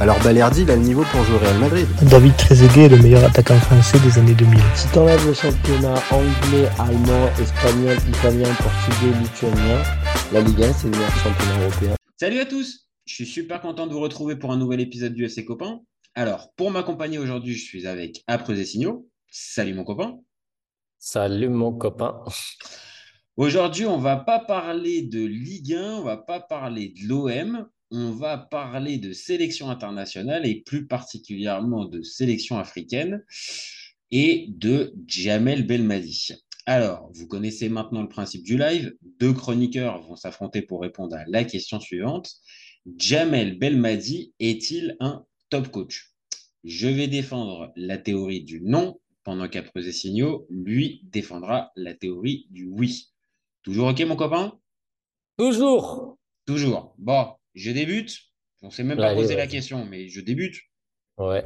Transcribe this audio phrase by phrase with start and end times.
[0.00, 1.86] alors Balerdi, il a le niveau pour jouer au Real Madrid.
[2.08, 4.60] David Trezeguet est le meilleur attaquant français des années 2000.
[4.76, 9.82] Si t'enlèves le championnat anglais, allemand, espagnol, italien, portugais, lituanien,
[10.32, 11.94] la Ligue 1, c'est le meilleur championnat européen.
[12.16, 15.24] Salut à tous Je suis super content de vous retrouver pour un nouvel épisode du
[15.24, 15.80] FC Copain.
[16.14, 19.08] Alors, pour m'accompagner aujourd'hui, je suis avec Apres et Signaux.
[19.30, 20.20] Salut mon copain.
[21.00, 22.22] Salut mon copain.
[23.36, 28.10] Aujourd'hui, on va pas parler de Ligue 1, on va pas parler de l'OM, on
[28.10, 33.24] va parler de sélection internationale et plus particulièrement de sélection africaine
[34.10, 36.34] et de Jamel Belmadi.
[36.66, 38.94] Alors, vous connaissez maintenant le principe du live.
[39.18, 42.30] Deux chroniqueurs vont s'affronter pour répondre à la question suivante.
[42.96, 46.12] Jamel Belmadi est-il un top coach?
[46.64, 52.66] Je vais défendre la théorie du non, pendant qu'Après Signaux, lui, défendra la théorie du
[52.66, 53.08] oui.
[53.62, 54.58] Toujours OK, mon copain?
[55.38, 56.18] Toujours.
[56.46, 56.94] Toujours.
[56.98, 57.28] Bon,
[57.58, 58.16] je débute.
[58.62, 60.56] On ne s'est même pas posé la question, mais je débute.
[61.16, 61.44] Ouais.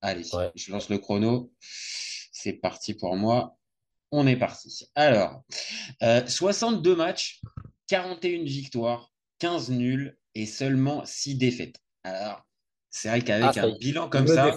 [0.00, 1.52] Allez, je lance le chrono.
[1.60, 3.56] C'est parti pour moi.
[4.10, 4.86] On est parti.
[4.94, 5.42] Alors,
[6.00, 7.40] 62 euh, matchs,
[7.88, 11.76] 41 victoires, 15 nuls et seulement 6 défaites.
[12.04, 12.46] Alors,
[12.90, 14.56] c'est vrai qu'avec ah, un bilan comme ça.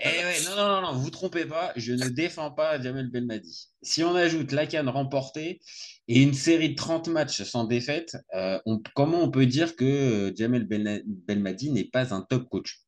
[0.00, 3.68] Eh non, non, non, vous trompez pas, je ne défends pas Jamel Belmadi.
[3.82, 5.60] Si on ajoute la canne remportée
[6.06, 8.60] et une série de 30 matchs sans défaite, euh,
[8.94, 12.82] comment on peut dire que euh, Jamel Belmadi n'est pas un top coach?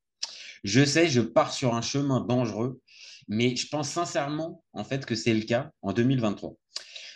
[0.63, 2.81] Je sais, je pars sur un chemin dangereux,
[3.27, 6.55] mais je pense sincèrement en fait que c'est le cas en 2023.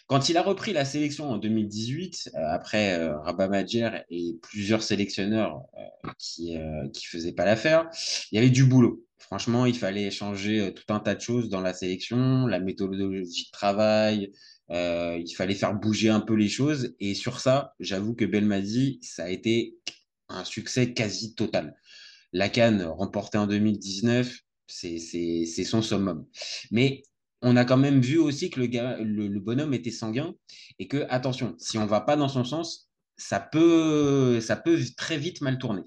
[0.06, 4.82] Quand il a repris la sélection en 2018, euh, après euh, Rabat Madjer et plusieurs
[4.82, 5.62] sélectionneurs
[6.18, 7.88] qui ne faisaient pas l'affaire,
[8.30, 9.04] il y avait du boulot.
[9.24, 13.50] Franchement, il fallait changer tout un tas de choses dans la sélection, la méthodologie de
[13.52, 14.32] travail,
[14.70, 16.94] il fallait faire bouger un peu les choses.
[17.00, 19.76] Et sur ça, j'avoue que Belmadi, ça a été
[20.28, 21.74] un succès quasi total.
[22.32, 26.26] La Cannes remportée en 2019, c'est son summum.
[26.70, 27.02] Mais
[27.42, 30.34] on a quand même vu aussi que le, bonhomme était sanguin
[30.78, 34.40] et que, attention, si on ne va pas dans son sens, ça peut
[34.96, 35.82] très vite mal tourner.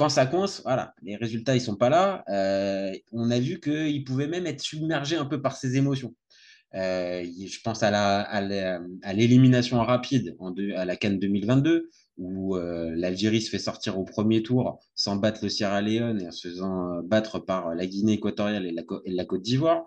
[0.00, 2.24] Quand ça coince, voilà, les résultats, ils sont pas là.
[2.30, 6.14] Euh, on a vu qu'il pouvait même être submergé un peu par ses émotions.
[6.74, 13.50] Euh, je pense à l'élimination rapide en à la Cannes 2022, où euh, l'Algérie se
[13.50, 17.38] fait sortir au premier tour sans battre le Sierra Leone et en se faisant battre
[17.38, 18.74] par la Guinée équatoriale et
[19.04, 19.86] la, Côte d'Ivoire.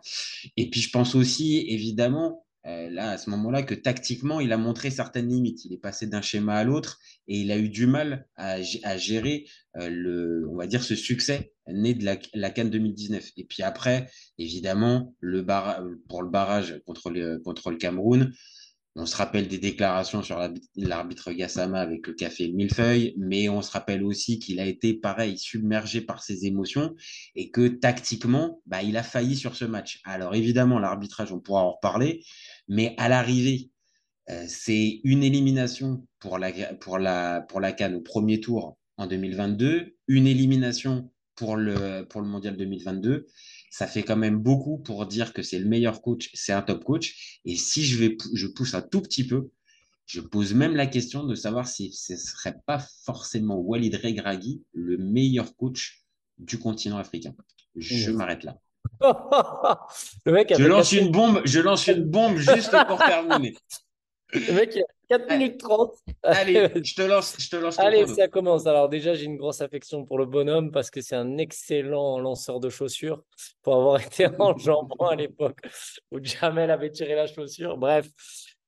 [0.58, 4.58] Et puis je pense aussi, évidemment, euh, là, à ce moment-là, que tactiquement, il a
[4.58, 5.66] montré certaines limites.
[5.66, 9.46] Il est passé d'un schéma à l'autre et il a eu du mal à, gérer
[9.76, 13.32] le, on va dire, ce succès né de la, Cannes 2019.
[13.38, 15.16] Et puis après, évidemment,
[16.10, 18.34] pour le barrage contre le Cameroun,
[18.96, 20.40] on se rappelle des déclarations sur
[20.76, 25.38] l'arbitre Gassama avec le café millefeuille, mais on se rappelle aussi qu'il a été, pareil,
[25.38, 26.96] submergé par ses émotions
[27.36, 30.00] et que tactiquement, bah, il a failli sur ce match.
[30.04, 32.24] Alors évidemment, l'arbitrage, on pourra en reparler,
[32.68, 33.72] mais à l'arrivée,
[34.30, 37.00] euh, c'est une élimination pour la, pour,
[37.76, 43.26] Cannes au premier tour en 2022, une élimination pour le, pour le Mondial 2022
[43.74, 46.84] ça fait quand même beaucoup pour dire que c'est le meilleur coach, c'est un top
[46.84, 47.40] coach.
[47.44, 49.50] Et si je, vais, je pousse un tout petit peu,
[50.06, 54.62] je pose même la question de savoir si ce ne serait pas forcément Walid Regragui
[54.74, 56.04] le meilleur coach
[56.38, 57.34] du continent africain.
[57.76, 58.60] Je m'arrête là.
[60.26, 63.56] le mec je lance une bombe, je lance une bombe juste pour terminer.
[64.34, 65.94] Le mec, 4 minutes 30.
[66.24, 67.36] Allez, je te lance.
[67.40, 68.66] Je te lance Allez, ça commence.
[68.68, 72.60] Alors, déjà, j'ai une grosse affection pour le bonhomme parce que c'est un excellent lanceur
[72.60, 73.24] de chaussures
[73.62, 75.60] pour avoir été en jambon à l'époque
[76.12, 77.78] où Jamel avait tiré la chaussure.
[77.78, 78.08] Bref,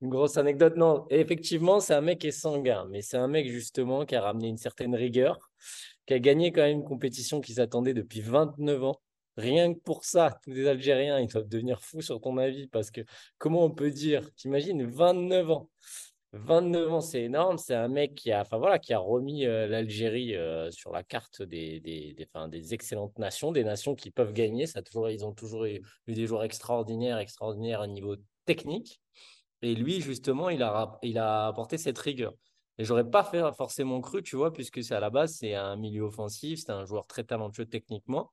[0.02, 0.76] une grosse anecdote.
[0.76, 4.22] Non, effectivement, c'est un mec qui est sanguin, mais c'est un mec justement qui a
[4.22, 5.50] ramené une certaine rigueur,
[6.06, 9.02] qui a gagné quand même une compétition qui s'attendait depuis 29 ans.
[9.38, 12.90] Rien que pour ça, tous les Algériens, ils doivent devenir fous sur ton avis parce
[12.90, 13.02] que
[13.38, 15.70] comment on peut dire, t'imagines, 29 ans
[16.36, 17.58] 29 ans, c'est énorme.
[17.58, 21.04] C'est un mec qui a, enfin, voilà, qui a remis euh, l'Algérie euh, sur la
[21.04, 24.68] carte des, des, des, des, excellentes nations, des nations qui peuvent gagner.
[24.68, 28.16] Ça toujours, ils ont toujours eu, des joueurs extraordinaires, extraordinaires à niveau
[28.46, 29.02] technique.
[29.62, 32.34] Et lui, justement, il a, il a apporté cette rigueur.
[32.78, 33.24] Et j'aurais pas
[33.54, 36.86] forcément cru, tu vois, puisque c'est à la base, c'est un milieu offensif, c'est un
[36.86, 38.32] joueur très talentueux techniquement.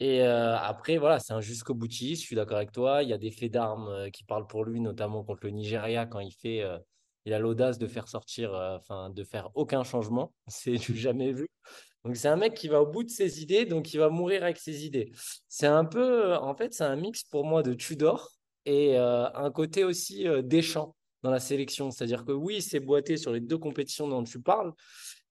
[0.00, 3.02] Et euh, après, voilà, c'est un jusqu'au boutiste, je suis d'accord avec toi.
[3.02, 6.06] Il y a des faits d'armes euh, qui parlent pour lui, notamment contre le Nigeria,
[6.06, 6.78] quand il fait, euh,
[7.26, 10.32] il a l'audace de faire sortir, enfin, de faire aucun changement.
[10.48, 11.48] C'est du jamais vu.
[12.04, 14.42] Donc, c'est un mec qui va au bout de ses idées, donc il va mourir
[14.42, 15.12] avec ses idées.
[15.48, 18.30] C'est un peu, en fait, c'est un mix pour moi de Tudor
[18.64, 21.90] et un côté aussi Deschamps dans la sélection.
[21.90, 24.72] C'est-à-dire que oui, c'est boité sur les deux compétitions dont tu parles,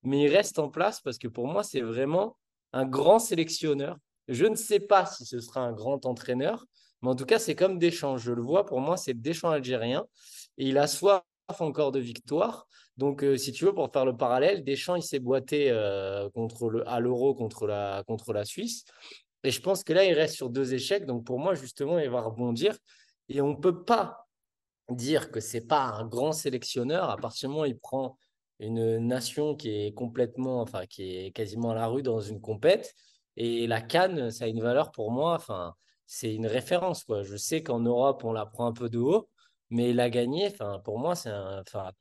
[0.04, 2.38] mais il reste en place parce que pour moi, c'est vraiment
[2.72, 3.98] un grand sélectionneur
[4.30, 6.66] je ne sais pas si ce sera un grand entraîneur,
[7.02, 8.18] mais en tout cas, c'est comme Deschamps.
[8.18, 10.06] Je le vois, pour moi, c'est Deschamps algérien.
[10.58, 11.24] Et il a soif
[11.60, 12.68] encore de victoire.
[12.98, 16.84] Donc, euh, si tu veux, pour faire le parallèle, Deschamps, il s'est boité euh, contre
[16.86, 18.84] à l'euro contre la, contre la Suisse.
[19.44, 21.06] Et je pense que là, il reste sur deux échecs.
[21.06, 22.78] Donc, pour moi, justement, il va rebondir.
[23.30, 24.28] Et on ne peut pas
[24.90, 28.18] dire que c'est pas un grand sélectionneur à partir du moment où il prend
[28.60, 32.94] une nation qui est complètement, enfin, qui est quasiment à la rue dans une compète
[33.40, 35.34] et la canne, ça a une valeur pour moi.
[35.34, 35.74] Enfin,
[36.06, 37.06] c'est une référence.
[37.06, 37.24] Quoi.
[37.24, 39.30] Je sais qu'en Europe, on la prend un peu de haut,
[39.70, 41.92] mais la gagner, enfin, pour moi, c'est un, enfin,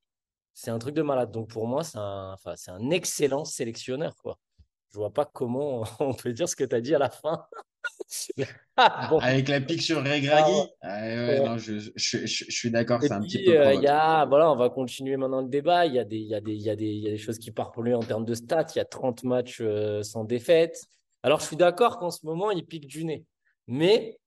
[0.52, 1.31] c'est un truc de malade.
[1.31, 4.17] Donc pour moi, c'est un, enfin, c'est un excellent sélectionneur.
[4.17, 4.37] Quoi.
[4.90, 7.46] Je vois pas comment on peut dire ce que tu as dit à la fin.
[8.76, 13.43] Ah, Avec la pique sur Regragui ah, je, je, je, suis d'accord, c'est un petit
[13.44, 13.58] peu.
[13.58, 15.87] Euh, y a, voilà, on va continuer maintenant le débat.
[15.87, 17.94] Il y, a des, il, y y y a des choses qui partent pour lui
[17.94, 18.67] en termes de stats.
[18.75, 20.88] Il y a 30 matchs euh, sans défaite.
[21.23, 23.25] Alors, je suis d'accord qu'en ce moment, il pique du nez.
[23.67, 24.19] Mais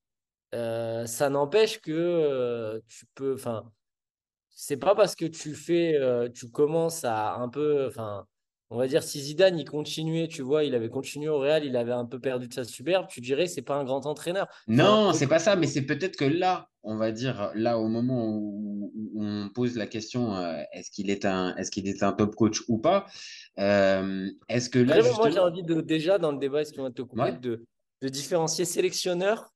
[0.55, 3.33] euh, ça n'empêche que euh, tu peux.
[3.35, 3.71] Enfin,
[4.49, 5.95] c'est pas parce que tu fais.
[5.95, 7.87] Euh, tu commences à un peu.
[7.87, 8.27] Enfin,
[8.71, 11.75] on va dire, si Zidane, il continuait, tu vois, il avait continué au Real, il
[11.75, 14.47] avait un peu perdu de sa superbe, tu dirais, c'est pas un grand entraîneur.
[14.69, 18.29] Non, c'est pas ça, mais c'est peut-être que là, on va dire, là, au moment
[18.29, 20.33] où, on pose la question,
[20.71, 23.05] est-ce qu'il est, un, est qu'il est un top coach ou pas
[23.59, 25.01] euh, Est-ce que là.
[25.01, 27.65] Moi, j'ai envie de, déjà, dans le débat, est-ce qu'on va te couper, de,
[28.01, 29.53] de, différencier sélectionneur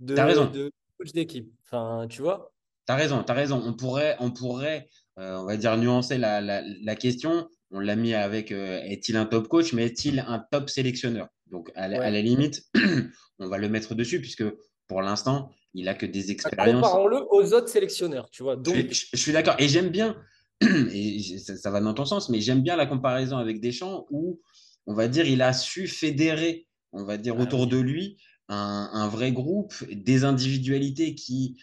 [0.00, 1.48] de, de coach d'équipe?
[1.64, 2.52] Enfin, tu vois?
[2.88, 3.62] Tu as raison, tu as raison.
[3.64, 4.88] On pourrait, on, pourrait
[5.18, 7.48] euh, on va dire, nuancer la, la, la question.
[7.70, 11.28] On l'a mis avec euh, est-il un top coach, mais est-il un top sélectionneur?
[11.50, 12.66] Donc, à, la, limite,
[13.38, 14.44] on va le mettre dessus, puisque
[14.86, 16.82] pour l'instant, il a que des expériences.
[16.82, 18.56] Comparons-le aux autres sélectionneurs, tu vois.
[18.56, 18.74] Donc...
[18.74, 19.56] Je, je suis d'accord.
[19.58, 20.16] Et j'aime bien,
[20.60, 24.40] et ça, va dans ton sens, mais j'aime bien la comparaison avec Deschamps où,
[24.86, 28.18] on va dire, il a su fédérer, on va dire, ah autour de lui
[28.48, 31.56] un, vrai groupe, des individualités qui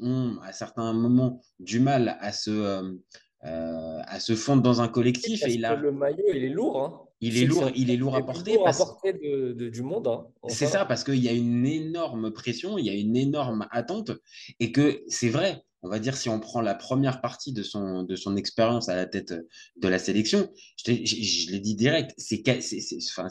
[0.00, 2.92] ont à certains moments du mal à se, euh,
[3.42, 5.46] à se fondre dans un collectif.
[5.46, 5.76] et il a...
[5.76, 6.82] Le maillot, il est lourd.
[6.82, 7.06] Hein.
[7.20, 8.58] Il est, lourd, il est lourd à porter.
[8.62, 8.82] Parce...
[9.04, 10.06] de, du monde.
[10.06, 10.26] Hein.
[10.48, 14.10] C'est ça, parce qu'il y a une énorme pression, il y a une énorme attente,
[14.60, 18.02] et que c'est vrai, on va dire, si on prend la première partie de son,
[18.02, 19.34] de son expérience à la tête
[19.76, 20.50] de la sélection,
[20.84, 22.42] je, je, l'ai dit direct, c'est
[23.16, 23.28] enfin,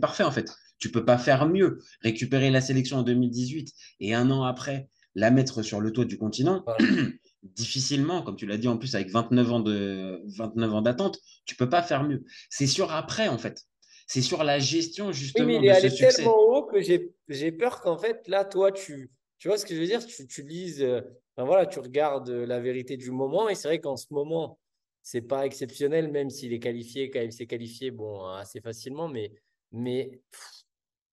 [0.00, 0.50] parfait en fait.
[0.78, 1.78] Tu peux pas faire mieux.
[2.00, 6.18] Récupérer la sélection en 2018 et un an après, la mettre sur le toit du
[6.18, 6.64] continent,
[7.42, 11.56] difficilement, comme tu l'as dit en plus avec 29 ans de 29 ans d'attente, tu
[11.56, 12.24] peux pas faire mieux.
[12.50, 13.62] C'est sur après en fait.
[14.06, 17.80] C'est sur la gestion justement oui, mais il est allé tellement haut que j'ai peur
[17.80, 20.04] qu'en fait là toi tu tu vois ce que je veux dire?
[20.04, 21.00] Tu, tu lises euh,
[21.44, 24.58] voilà, tu regardes la vérité du moment et c'est vrai qu'en ce moment,
[25.02, 29.32] c'est pas exceptionnel, même s'il est qualifié, quand il s'est qualifié, bon, assez facilement, mais,
[29.72, 30.20] mais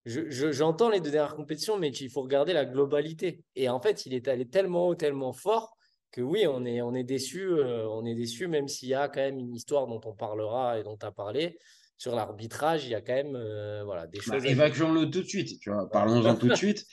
[0.06, 3.44] j'entends les deux dernières compétitions, mais il faut regarder la globalité.
[3.56, 5.77] Et en fait, il est allé tellement haut, tellement fort
[6.18, 9.08] que oui, on est, on est déçu, euh, on est déçu, même s'il y a
[9.08, 11.60] quand même une histoire dont on parlera et dont tu as parlé
[11.96, 14.46] sur l'arbitrage, il y a quand même euh, voilà, des bah, choses.
[14.46, 15.88] Évacuons-le tout de suite, tu vois.
[15.92, 16.88] Parlons-en tout de suite.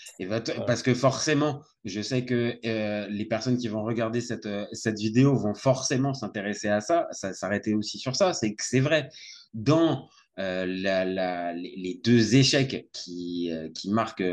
[0.66, 5.34] Parce que forcément, je sais que euh, les personnes qui vont regarder cette, cette vidéo
[5.34, 8.34] vont forcément s'intéresser à ça, ça s'arrêter aussi sur ça.
[8.34, 9.08] C'est que c'est vrai.
[9.54, 14.24] Dans la, les, deux échecs qui, qui marquent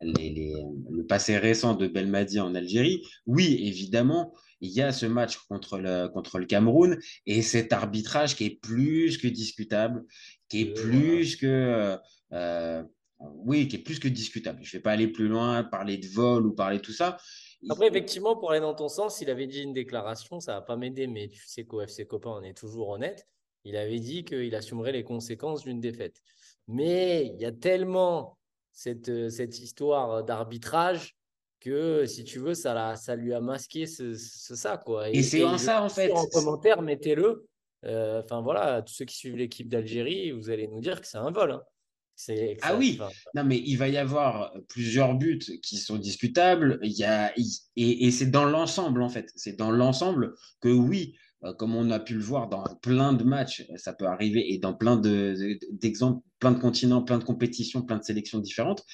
[0.00, 0.54] les,
[0.90, 5.78] le passé récent de Belmadi en Algérie, oui, évidemment, il y a ce match contre
[5.78, 10.04] le, contre le Cameroun et cet arbitrage qui est plus que discutable,
[10.48, 11.46] qui est plus que.
[11.46, 11.96] Euh,
[12.32, 12.82] euh,
[13.20, 14.60] oui, qui est plus que discutable.
[14.62, 17.18] Je ne vais pas aller plus loin, parler de vol ou parler de tout ça.
[17.68, 20.62] Après, effectivement, pour aller dans ton sens, il avait dit une déclaration, ça ne va
[20.62, 23.26] pas m'aider, mais tu sais qu'au FC Copain, on est toujours honnête.
[23.64, 26.20] Il avait dit qu'il assumerait les conséquences d'une défaite.
[26.68, 28.38] Mais il y a tellement
[28.72, 31.16] cette, cette histoire d'arbitrage
[31.60, 34.78] que si tu veux, ça, ça lui a masqué ce, ça.
[34.78, 35.10] Quoi.
[35.10, 36.10] Et, c'est en ça, en fait.
[36.10, 37.46] En commentaire, mettez-le.
[37.84, 41.18] Euh, enfin voilà, tous ceux qui suivent l'équipe d'Algérie, vous allez nous dire que c'est
[41.18, 41.52] un vol.
[41.52, 41.62] Hein.
[42.60, 43.00] ah oui,
[43.34, 46.78] non mais il va y avoir plusieurs buts qui sont discutables.
[46.82, 49.30] Il y a, et, et c'est dans l'ensemble en fait.
[49.34, 53.24] C'est dans l'ensemble que oui, euh, comme on a pu le voir dans plein de
[53.24, 57.82] matchs, ça peut arriver, et dans plein de- d'exemples, plein de continents, plein de compétitions,
[57.82, 58.84] plein de sélections différentes,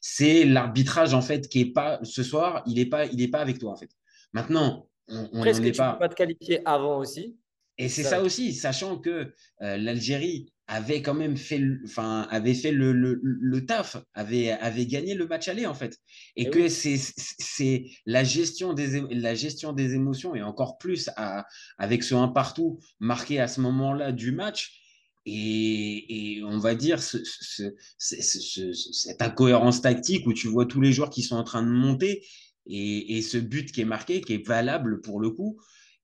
[0.00, 3.40] c'est l'arbitrage, en fait, qui est pas, ce soir, il n'est pas, il est pas
[3.40, 3.90] avec toi, en fait.
[4.32, 5.92] Maintenant, on on que est tu pas.
[5.94, 7.36] peux pas te qualifier avant aussi.
[7.78, 9.32] Et c'est Ça, aussi, sachant que
[9.62, 14.50] euh, l'Algérie avait quand même fait, le- enfin, avait fait le, le- le taf, avait,
[14.50, 15.98] avait gagné le match aller en fait,
[16.36, 16.70] et Eh que oui.
[16.70, 21.44] c'est c'est la gestion des la gestion des émotions et encore plus à-
[21.78, 24.80] avec ce un partout marqué à ce moment-là du match.
[25.26, 30.48] Et, et on va dire ce- ce- ce- ce- ce- cette incohérence tactique où tu
[30.48, 32.22] vois tous les joueurs qui sont en train de monter
[32.66, 35.58] et, et ce but qui est marqué, qui est valable pour le coup,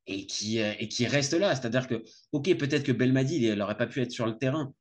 [0.06, 1.54] et qui, euh, et qui reste là.
[1.54, 2.02] C'est-à-dire que,
[2.32, 4.72] ok, peut-être que Belmadi, il n'aurait pas pu être sur le terrain,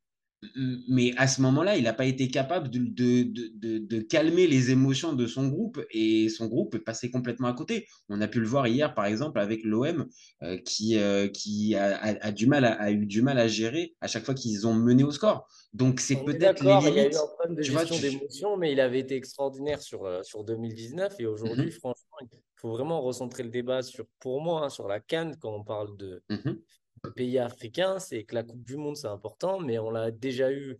[0.87, 3.23] mais à ce moment-là, il n'a pas été capable de, de,
[3.55, 7.53] de, de- calmer les émotions de son groupe, et son groupe est passé complètement à
[7.53, 7.87] côté.
[8.07, 10.07] On a pu le voir hier, par exemple, avec l'OM,
[10.43, 13.49] euh, qui, euh, qui a, a- a du mal à, a eu du mal à
[13.49, 15.45] gérer à chaque fois qu'ils ont mené au score.
[15.73, 17.17] Donc, c'est peut-être les d'accord, il y a eu limites.
[17.17, 21.15] un problème de Tu gestion tu- mais il avait été extraordinaire sur, euh, sur 2019.
[21.19, 21.71] Et aujourd'hui, Mhm.
[21.71, 22.27] franchement, il
[22.59, 25.95] faut vraiment recentrer le débat sur, pour moi, hein, sur la Cannes quand on parle
[25.97, 26.61] de, Mhm.
[27.03, 27.99] de pays africains.
[27.99, 30.77] C'est que la Coupe du Monde, c'est important, mais on l'a déjà eu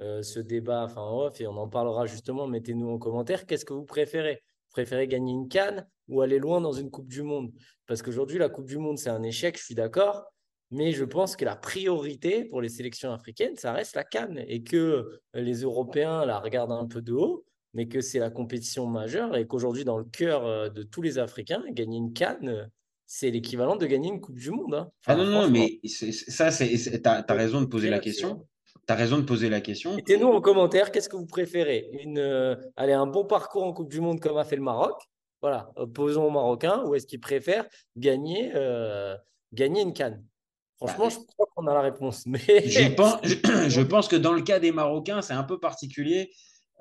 [0.00, 2.46] euh, ce débat enfin, en off et on en parlera justement.
[2.46, 3.46] Mettez-nous en commentaire.
[3.46, 4.42] Qu'est-ce que vous préférez?
[4.42, 7.52] Vous préférez gagner une Cannes ou aller loin dans une Coupe du Monde?
[7.86, 10.24] Parce qu'aujourd'hui, la Coupe du Monde, c'est un échec, je suis d'accord.
[10.70, 14.62] Mais je pense que la priorité pour les sélections africaines, ça reste la Cannes et
[14.62, 19.36] que les Européens la regardent un peu de haut, mais que c'est la compétition majeure
[19.36, 22.66] et qu'aujourd'hui, dans le cœur euh, de tous les Africains, gagner une Cannes, euh,
[23.06, 24.74] c'est l'équivalent de gagner une Coupe du Monde.
[24.74, 24.90] hein.
[25.06, 28.46] Ah non, non, mais ça, c'est, tu as, raison de poser la question.
[28.86, 29.94] Tu as raison de poser la question.
[29.96, 31.90] Mettez-nous en commentaire, qu'est-ce que vous préférez?
[32.02, 34.94] Une, euh, allez, un bon parcours en Coupe du Monde comme a fait le Maroc,
[35.42, 39.14] voilà, posons aux Marocains, ou est-ce qu'ils préfèrent gagner, euh,
[39.52, 40.24] gagner une canne?
[40.78, 42.24] Franchement, Bah, je crois qu'on a la réponse.
[42.26, 46.30] Mais Je pense, je pense que dans le cas des Marocains, c'est un peu particulier,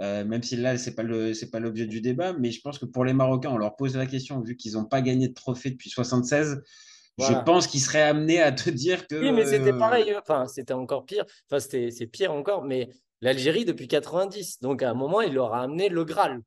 [0.02, 2.60] euh, même si là, ce n'est pas le- c'est pas l'objet du débat, mais je
[2.62, 5.28] pense que pour les Marocains, on leur pose la question, vu qu'ils n'ont pas gagné
[5.30, 6.62] de trophée depuis 76,
[7.18, 7.38] Voilà.
[7.40, 9.16] je pense qu'ils seraient amenés à te dire que.
[9.22, 10.14] Oui, mais c'était euh, pareil.
[10.18, 11.26] Enfin, c'était encore pire.
[11.50, 12.64] Enfin, c'était, c'est pire encore.
[12.64, 12.90] Mais
[13.22, 14.60] l'Algérie depuis 90.
[14.62, 16.40] Donc, à un moment, il leur a amené le Graal.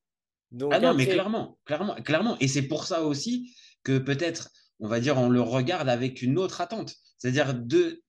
[0.50, 2.36] Donc, Ah non, mais clairement, clairement, clairement.
[2.40, 6.38] Et c'est pour ça aussi que peut-être, on va dire, on le regarde avec une
[6.38, 6.94] autre attente.
[7.18, 8.02] C'est-à-dire de,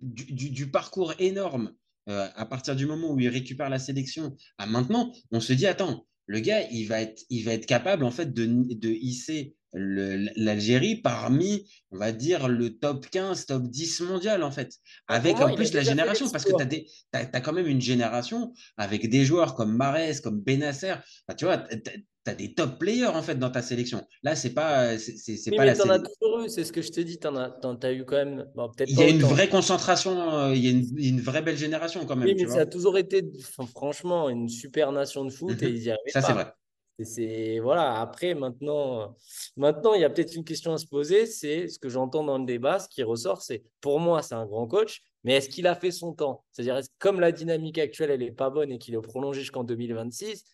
[0.00, 1.72] du, du- du parcours énorme
[2.08, 5.66] euh, à partir du moment où il récupère la sélection à maintenant, on se dit,
[5.66, 10.96] attends, le gars, il va être, il va être capable en fait de, hisser l'Algérie
[10.96, 14.74] parmi, on va dire, le top 15, top 10 mondial en fait.
[15.08, 16.82] Avec en plus la génération, parce que tu l'exploit.
[17.12, 20.92] as, quand même une génération avec des joueurs comme Marès, comme Benasser.
[21.28, 24.02] Enfin, tu vois, tu as des top players en fait dans ta sélection.
[24.22, 25.14] Là, c'est pas, c'est,
[25.50, 26.14] Oui, pas mais la t'en as sélection.
[26.20, 27.18] toujours eu, c'est ce que je te dis.
[27.18, 27.50] T'en as,
[27.82, 28.46] as eu quand même.
[28.54, 31.42] bon, peut-être Il y a une vraie concentration, euh, il y a une, une vraie
[31.42, 32.26] belle génération quand même.
[32.28, 32.56] Oui, tu mais vois.
[32.56, 35.76] ça a toujours été, enfin, franchement, une super nation de foot et Mhm.
[35.76, 36.52] ils y Ça, c'est vrai.
[37.04, 38.00] C'est voilà.
[38.00, 39.16] Après, maintenant,
[39.56, 41.26] maintenant, il y a peut-être une question à se poser.
[41.26, 44.46] C'est ce que j'entends dans le débat, ce qui ressort, c'est pour moi, c'est un
[44.46, 46.44] grand coach, mais est-ce qu'il a fait son temps?
[46.52, 50.44] C'est-à-dire, comme la dynamique actuelle, elle est pas bonne et qu'il est prolongé jusqu'en 2026,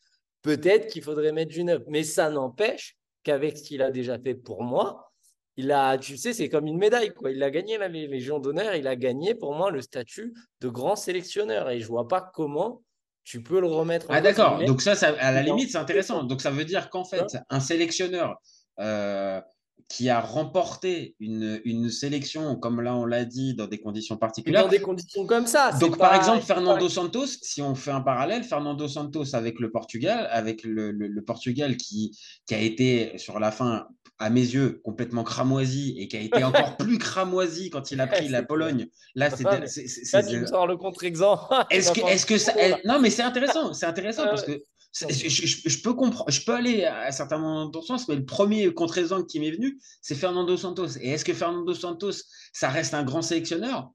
[0.42, 1.82] peut-être qu'il faudrait mettre du neuf.
[1.88, 5.12] Mais ça n'empêche qu'avec ce qu'il a déjà fait pour moi,
[5.56, 7.30] il a, tu sais, c'est comme une médaille, quoi.
[7.30, 10.68] Il a gagné la Lé- Légion d'honneur, il a gagné pour moi le statut de
[10.68, 11.70] grand sélectionneur.
[11.70, 12.82] Et je vois pas comment
[13.26, 16.22] tu peux le remettre en Ah d'accord, donc ça, ça, à la limite, c'est intéressant.
[16.22, 18.40] Donc ça veut dire qu'en fait, un sélectionneur
[18.78, 19.40] euh,
[19.88, 24.64] qui a remporté une, une sélection, comme là on l'a dit, dans des conditions particulières.
[24.64, 25.70] dans des conditions comme ça.
[25.80, 29.70] Donc par exemple, pas- Fernando Santos, si on fait un parallèle, Fernando Santos avec le
[29.70, 33.86] Portugal, avec le, le- le Portugal qui, qui a été sur la fin,
[34.18, 38.06] à mes yeux, complètement cramoisi et qui a été encore plus cramoisi quand il a
[38.06, 38.86] pris la C'est Pologne.
[39.14, 41.44] Là, c'est- c'est- tu me sors le contre-exemple.
[41.70, 42.54] est-ce que, est-ce que ça.
[42.58, 43.72] eh, Non, mais c'est intéressant.
[43.72, 44.58] C'est intéressant parce ouais.
[44.58, 46.30] que je, je- je peux comprendre.
[46.30, 49.50] Je peux aller à certains moments dans ton sens, mais le premier contre-exemple qui m'est
[49.50, 50.96] venu, c'est Fernando Santos.
[51.00, 52.12] Et est-ce que Fernando Santos,
[52.52, 53.90] ça reste un grand sélectionneur?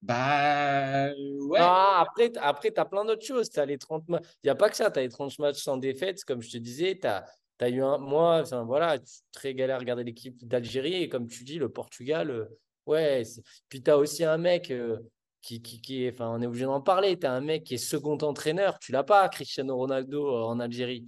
[0.00, 1.58] Bah ouais.
[1.60, 3.50] Ah, après, après tu as plein d'autres choses.
[3.50, 4.90] T'as les 30 ma- Il n'y a pas que ça.
[4.90, 6.98] Tu as les 30 matchs sans défaite, comme je te disais.
[7.00, 7.98] Tu as, eu un.
[7.98, 8.96] Moi, enfin, voilà,
[9.32, 10.94] très galère à regarder l'équipe d'Algérie.
[11.02, 12.44] Et comme tu dis, le Portugal, euh,
[12.86, 13.22] ouais.
[13.68, 14.98] Puis tu as aussi un mec euh,
[15.42, 16.08] qui, qui, qui.
[16.08, 17.18] Enfin, on est obligé d'en parler.
[17.18, 18.78] Tu as un mec qui est second entraîneur.
[18.78, 21.06] Tu l'as pas, Cristiano Ronaldo euh, en Algérie.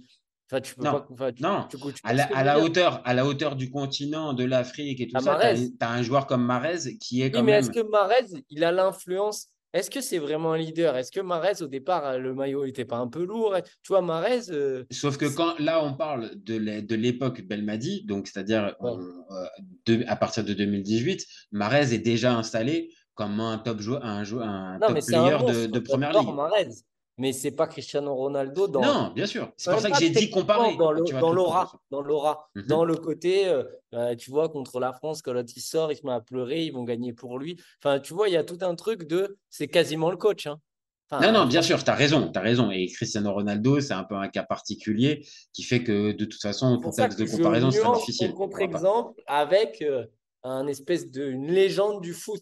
[0.49, 1.07] Enfin, tu peux Non, pas.
[1.11, 1.65] enfin, tu- non.
[1.69, 5.07] tu- tu- tu À la, à hauteur, à la hauteur du continent, de l'Afrique et
[5.07, 7.59] tout À ça, tu as, un joueur comme Marez qui est Oui, quand mais même.
[7.61, 9.47] est-ce que Marez, il a l'influence?
[9.73, 10.97] Est-ce que c'est vraiment un leader?
[10.97, 13.55] Est-ce que Marez, au départ, euh, le maillot n'était pas un peu lourd?
[13.83, 18.03] Tu vois, Marez, euh, Sauf que quand là on parle de l'é- de l'époque Belmadi,
[18.03, 18.91] donc c'est-à-dire Ouais.
[19.89, 24.47] euh, à partir de 2018, Marez est déjà installé comme un top joueur, un, joueur,
[24.47, 26.27] un Non, top mais c'est un player de, première ligue.
[27.17, 28.81] Mais c'est pas Cristiano Ronaldo dans.
[28.81, 29.51] Non, bien sûr.
[29.57, 30.75] C'est pour ça que j'ai dit comparer.
[30.77, 32.63] Dans vois, dans tout- l'aura, dans l'aura, Mhm.
[32.67, 33.63] dans le côté, euh,
[33.93, 36.63] euh, tu vois, contre la France, quand l'autre il sort, il se met à pleurer,
[36.63, 37.57] ils vont gagner pour lui.
[37.83, 40.47] Enfin, tu vois, il y a tout un truc de, c'est quasiment le coach.
[40.47, 40.59] Hein.
[41.11, 42.71] Enfin, Non, non, bien sûr, tu as raison, tu as raison.
[42.71, 46.75] Et Cristiano Ronaldo, c'est un peu un cas particulier qui fait que de toute façon,
[46.77, 48.33] C'est pour contexte de comparaison nuance difficile.
[48.33, 50.05] contre-exemple avec euh,
[50.43, 52.41] un espèce de une légende du foot.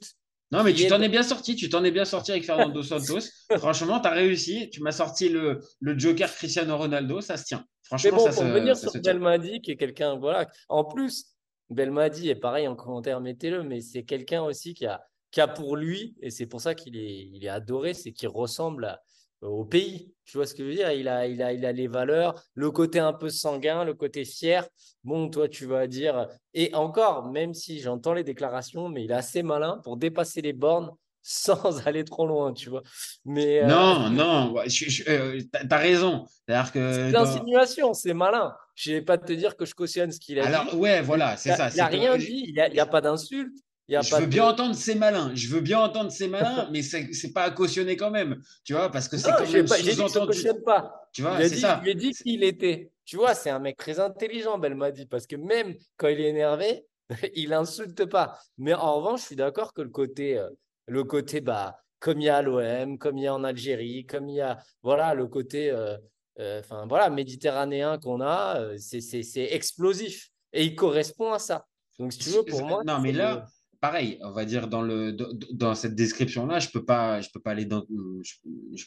[0.51, 1.55] Non, mais tu t'en es bien sorti.
[1.55, 3.19] Tu t'en es bien sorti avec Fernando Santos.
[3.57, 4.69] Franchement, tu as réussi.
[4.71, 7.21] Tu m'as sorti le, le Joker Cristiano Ronaldo.
[7.21, 7.59] Ça se tient.
[7.59, 9.01] Mais Franchement, bon, ça, pour se, venir ça sur.
[9.01, 10.47] Belmadi, qui est quelqu'un, voilà.
[10.67, 11.25] En plus,
[11.69, 15.75] Belmadi est pareil en commentaire, mettez-le, mais c'est quelqu'un aussi qui a, qui a pour
[15.75, 19.01] lui, et c'est pour ça qu'il est, il est adoré, c'est qu'il ressemble à-
[19.41, 20.13] au pays.
[20.25, 20.91] Tu vois ce que je veux dire?
[20.91, 24.25] Il a, il a, il a les valeurs, le côté un peu sanguin, le côté
[24.25, 24.67] fier.
[25.03, 29.15] Bon, toi, tu vas dire, et encore, même si j'entends les déclarations, mais il est
[29.15, 30.91] assez malin pour dépasser les bornes
[31.21, 32.83] sans aller trop loin, tu vois.
[33.25, 36.25] Mais euh, Non, non, euh, t'as t'as raison.
[36.47, 38.55] C'est l'insinuation, c'est malin.
[38.75, 40.47] Je vais pas te dire que je cautionne ce qu'il a dit.
[40.47, 41.69] Alors, ouais, voilà, c'est Il ça.
[41.69, 43.57] n'y a c'est que- rien dit, il n'y a, il a pas d'insulte.
[43.89, 45.31] Il y a Je pas veux de- bien entendre c'est malin.
[45.33, 48.39] Je veux bien entendre c'est malin, mais c'est pas à cautionner quand même.
[48.63, 50.43] Tu vois, parce que c'est quand même dit sous-entendu.
[50.63, 51.09] pas.
[51.11, 51.77] Tu vois, c'est dit, ça.
[51.79, 52.91] je lui ai dit qui il était.
[53.03, 56.85] Tu vois, c'est un mec très intelligent, Belmadi, parce que même quand il est énervé,
[57.33, 58.37] il insulte pas.
[58.59, 60.49] Mais en revanche, je suis d'accord que le côté, euh,
[60.85, 64.05] le côté bah, comme il y a à l'OM, comme il y a en Algérie,
[64.05, 65.97] comme il y a voilà, le côté euh,
[66.39, 70.29] euh, enfin, voilà, méditerranéen qu'on a, c'est explosif.
[70.53, 71.65] Et il correspond à ça.
[71.97, 72.81] Donc, si tu veux, pour moi.
[72.85, 73.41] Non, mais là, le-
[73.81, 77.51] pareil, on va dire dans, le, dans, cette description-là, je peux pas, je peux pas
[77.51, 77.85] aller dans.
[78.23, 78.33] Je,
[78.75, 78.85] je-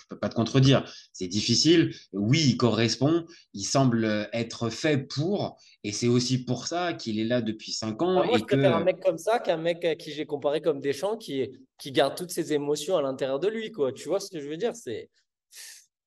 [0.00, 0.88] je peux pas te contredire.
[1.12, 1.92] C'est difficile.
[2.12, 3.26] Oui, il correspond.
[3.52, 5.60] Il semble être fait pour.
[5.82, 8.20] Et c'est aussi pour ça qu'il est là depuis cinq ans.
[8.20, 8.84] Ah, moi, et je préfère un que.
[8.84, 12.30] mec comme ça qu'un mec à qui j'ai comparé comme Deschamps qui, qui garde toutes
[12.30, 13.72] ses émotions à l'intérieur de lui.
[13.72, 13.92] Quoi.
[13.92, 14.76] Tu vois ce que je veux dire?
[14.76, 15.10] C'est.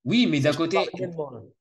[0.03, 0.79] Oui, mais d'un côté,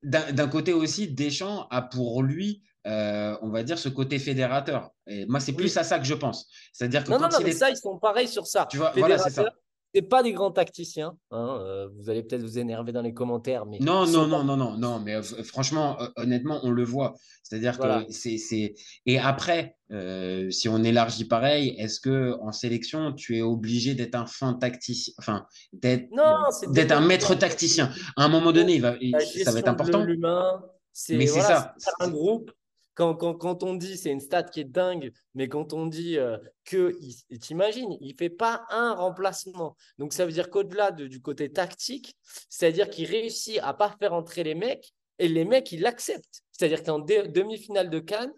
[0.03, 4.89] d'un côté aussi, Deschamps a pour lui, euh, on va dire, ce côté fédérateur.
[5.07, 6.47] Et moi, c'est plus à ça que je pense.
[6.73, 7.53] C'est-à-dire que Non, quand non, non, mais est.
[7.53, 8.67] ça, ils sont pareils sur ça.
[8.69, 9.45] Tu vois, voilà, c'est ça.
[9.93, 11.17] C'est pas des grands tacticiens.
[11.31, 14.43] hein, euh, vous allez peut-être vous énerver dans les commentaires, mais Non, non, non, pas-
[14.45, 17.13] non, non, non, mais euh, franchement, honnêtement, on le voit.
[17.43, 18.05] C'est-à-dire Voilà.
[18.05, 18.73] que c'est.
[19.05, 19.75] Et après,
[20.49, 25.13] si on élargit pareil, est-ce que en sélection, tu es obligé d'être un fin tacticien,
[25.19, 26.07] enfin, d'être,
[26.71, 27.91] d'être un maître tacticien?
[28.15, 30.03] À un moment donné, il va, il- La ça va être important.
[30.05, 30.63] l'humain,
[30.93, 31.75] c'est voilà, ça.
[31.77, 32.49] c'est un groupe.
[32.93, 36.17] Quand, quand, quand on dit, c'est une stat qui est dingue, mais quand on dit
[36.17, 36.93] euh, que,
[37.37, 39.75] t'imagines, il ne fait pas un remplacement.
[39.97, 42.15] Donc ça veut dire qu'au-delà de- du côté tactique,
[42.49, 46.41] c'est-à-dire qu'il réussit à pas faire entrer les mecs et les mecs, ils l'acceptent.
[46.51, 48.33] C'est-à-dire qu'en dé- demi-finale de Cannes,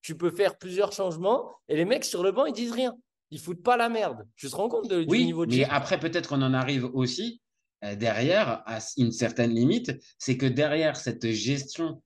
[0.00, 2.96] tu peux faire plusieurs changements et les mecs sur le banc, ils disent rien.
[3.30, 4.26] Ils foutent pas la merde.
[4.36, 5.66] Tu te rends compte de- du Oui, niveau de mais jeu?
[5.70, 7.42] après, peut-être qu'on en arrive aussi
[7.84, 12.02] euh, derrière à une certaine limite, c'est que derrière cette gestion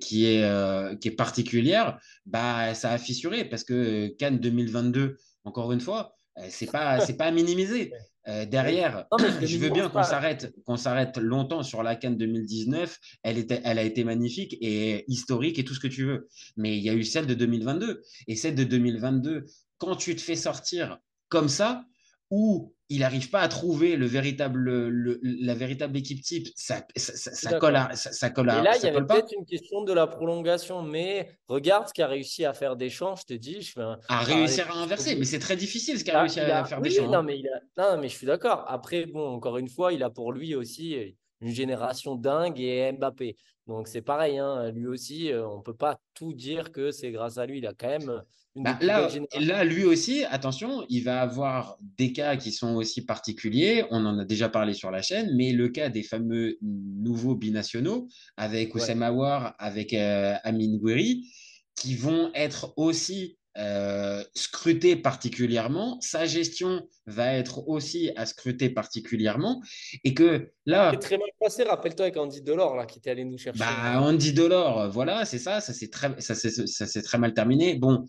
[0.00, 5.16] qui, est, euh, qui est particulière, bah, ça a fissuré parce que euh, Cannes 2022,
[5.44, 7.92] encore une fois, euh, c'est pas, c'est pas à minimiser.
[8.28, 12.98] Euh, derrière, Non, je veux bien qu'on s'arrête, qu'on s'arrête longtemps sur la Cannes 2019.
[13.22, 16.26] Elle, était, elle a été magnifique et historique et tout ce que tu veux.
[16.56, 18.02] Mais il y a eu celle de 2022.
[18.26, 19.46] Et celle de 2022,
[19.78, 20.98] quand tu te fais sortir
[21.28, 21.84] comme ça,
[22.30, 27.32] où il n'arrive pas à trouver le véritable, le- la véritable équipe type, ça, ça,
[27.32, 29.92] ça- colle à, ça, colle à- Et là, il y avait peut-être une question de
[29.92, 33.60] la prolongation, mais regarde ce qu'a réussi à faire Deschamps, je te dis.
[33.60, 36.38] Je fais un- À réussir à inverser, mais c'est très difficile ce qu'a Ah, réussi
[36.40, 37.10] à faire oui, Deschamps.
[37.10, 37.60] non, mais il a-
[37.94, 38.64] non, mais je suis d'accord.
[38.68, 43.36] Après, bon, encore une fois, il a pour lui aussi une génération dingue et Mbappé.
[43.66, 47.36] Donc c'est pareil, hein, lui aussi, euh, on peut pas tout dire que c'est grâce
[47.36, 47.58] à lui.
[47.58, 48.22] Il a quand même
[48.56, 53.84] Bah, là, là, lui aussi, attention, il va avoir des cas qui sont aussi particuliers.
[53.90, 58.08] On en a déjà parlé sur la chaîne, mais le cas des fameux nouveaux binationaux
[58.36, 58.82] avec Ouais.
[58.82, 61.26] Oussem Aouar, avec euh, Amin Gouiri,
[61.74, 65.98] qui vont être aussi euh, scrutés particulièrement.
[66.02, 69.62] Sa gestion va être aussi à scruter particulièrement.
[70.04, 73.24] Et que là, C'est très mal passé, rappelle-toi avec Andy Delors là, qui était allé
[73.24, 73.58] nous chercher.
[73.58, 77.76] bah, Andy Delors, voilà, c'est ça, ça s'est très, ça ça très mal terminé.
[77.76, 78.04] Bon,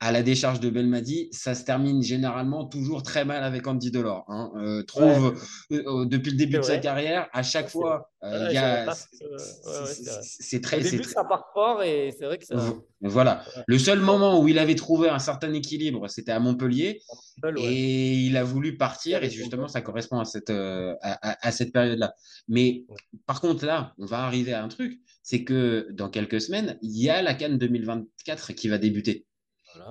[0.00, 4.24] à la décharge de Belmadi, ça se termine généralement toujours très mal avec Andy Delors.
[4.28, 4.50] hein.
[4.56, 5.34] Euh, trouve,
[5.72, 10.58] euh, euh, depuis le début de sa carrière, à chaque fois, euh, Ouais, c'est- ouais,
[10.58, 12.54] Au très, c'est début, très- ça part fort et c'est vrai que ça.
[12.56, 13.44] Vo- Voilà.
[13.66, 17.00] Le seul moment où il avait trouvé un certain équilibre, c'était à Montpellier.
[17.40, 17.58] Seul.
[17.60, 21.72] Et il a voulu partir, et justement, ça correspond à cette, à, à- à cette
[21.72, 22.14] période-là.
[22.48, 22.84] Mais
[23.26, 27.00] par contre, là, on va arriver à un truc, c'est que dans quelques semaines, il
[27.00, 29.24] y a la Cannes 2024 qui va débuter.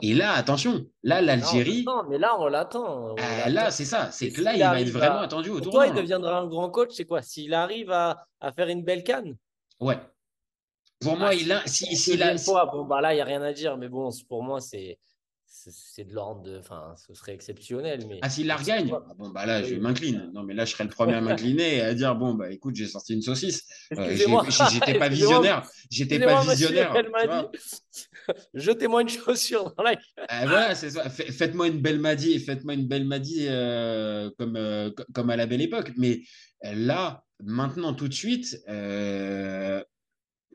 [0.02, 1.84] Et là, attention, là, l'Algérie.
[1.86, 3.16] Non, mais là, on l'attend.
[3.18, 4.12] Ah, là, c'est ça.
[4.12, 5.86] C'est que là, il va être vraiment attendu au tournoi.
[5.86, 6.92] Toi, il deviendra un grand coach.
[6.94, 7.22] C'est quoi?
[7.22, 9.36] S'il arrive à, à, faire une belle canne?
[9.80, 9.98] Ouais.
[11.02, 11.62] Pour moi, ah, il a.
[11.66, 13.78] Si, si, si fois, bon, bah là, il n'y a rien à dire.
[13.78, 14.98] Mais bon, pour moi, c'est
[15.56, 16.58] c'est de l'ordre de.
[16.58, 18.06] Enfin, ce serait exceptionnel.
[18.08, 18.18] Mais...
[18.24, 20.32] Ah, s'il la regagne ah, Bon, bah là, je m'incline.
[20.34, 22.76] Non, mais là, je serais le premier à m'incliner et à dire bon, bah écoute,
[22.76, 23.64] j'ai sorti une saucisse.
[23.98, 24.16] Euh,
[24.72, 25.70] J'étais pas visionnaire.
[25.92, 26.94] J'étais pas visionnaire.
[28.54, 29.96] Jetez-moi une chaussure dans la
[30.28, 31.08] ah, Voilà, c'est ça.
[31.10, 35.46] Faites-moi une belle Madi et faites-moi une belle Madi euh, comme, euh, comme à la
[35.46, 35.92] belle époque.
[35.98, 36.22] Mais
[36.66, 39.84] euh, là, maintenant, tout de suite, ne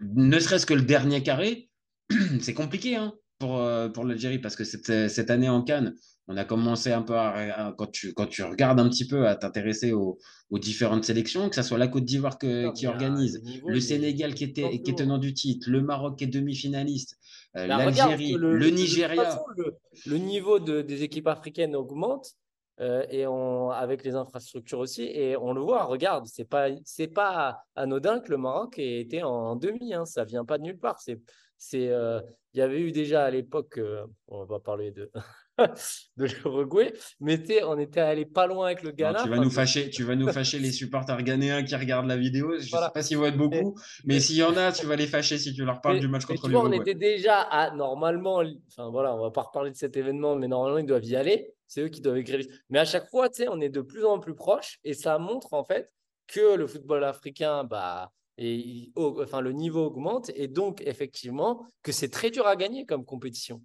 [0.00, 1.70] serait-ce que le dernier carré,
[2.40, 5.94] c'est compliqué, hein pour, euh, pour l'Algérie parce que cette, euh, cette année en Cannes,
[6.30, 9.34] on a commencé un peu à, quand, tu, quand tu regardes un petit peu à
[9.34, 10.18] t'intéresser aux,
[10.50, 14.82] aux, différentes sélections, que ce soit la Côte d'Ivoire qui organise, le Sénégal qui, était,
[14.82, 17.16] qui est tenant du titre, le Maroc qui est demi-finaliste,
[17.56, 19.40] euh, l'Algérie, le, Nigeria.
[20.04, 22.34] le, niveau de, des équipes africaines augmente.
[22.78, 27.62] et on, avec les infrastructures aussi, et on le voit, regarde, c'est pas, c'est pas
[27.74, 31.00] anodin que le Maroc ait été en, demi, hein, ça vient pas de nulle part.
[31.00, 31.18] C'est,
[31.58, 31.92] c'est,
[32.54, 35.10] il y avait eu déjà à l'époque, euh, on va parler de,
[36.16, 39.22] de l'Uruguay, mais on était allé pas loin avec le Ghana.
[39.22, 42.52] tu vas nous fâcher, tu vas nous fâcher les supporters ghanéens qui regardent la vidéo.
[42.58, 44.96] Je ne sais pas s'ils vont être beaucoup, mais, s'il y en a, tu vas
[44.96, 46.78] les fâcher si tu leur parles du match contre l'Uruguay.
[46.78, 50.48] On était déjà à normalement, enfin voilà, on va pas reparler de cet événement, mais
[50.48, 51.54] normalement ils doivent y aller.
[51.66, 52.44] C'est eux qui doivent écrire.
[52.70, 55.18] Mais à chaque fois, tu sais, on est de plus en plus proches et ça
[55.18, 55.92] montre en fait
[56.26, 62.08] que le football africain, bah, et enfin, le niveau augmente et donc effectivement que c'est
[62.08, 63.62] très dur à gagner comme compétition,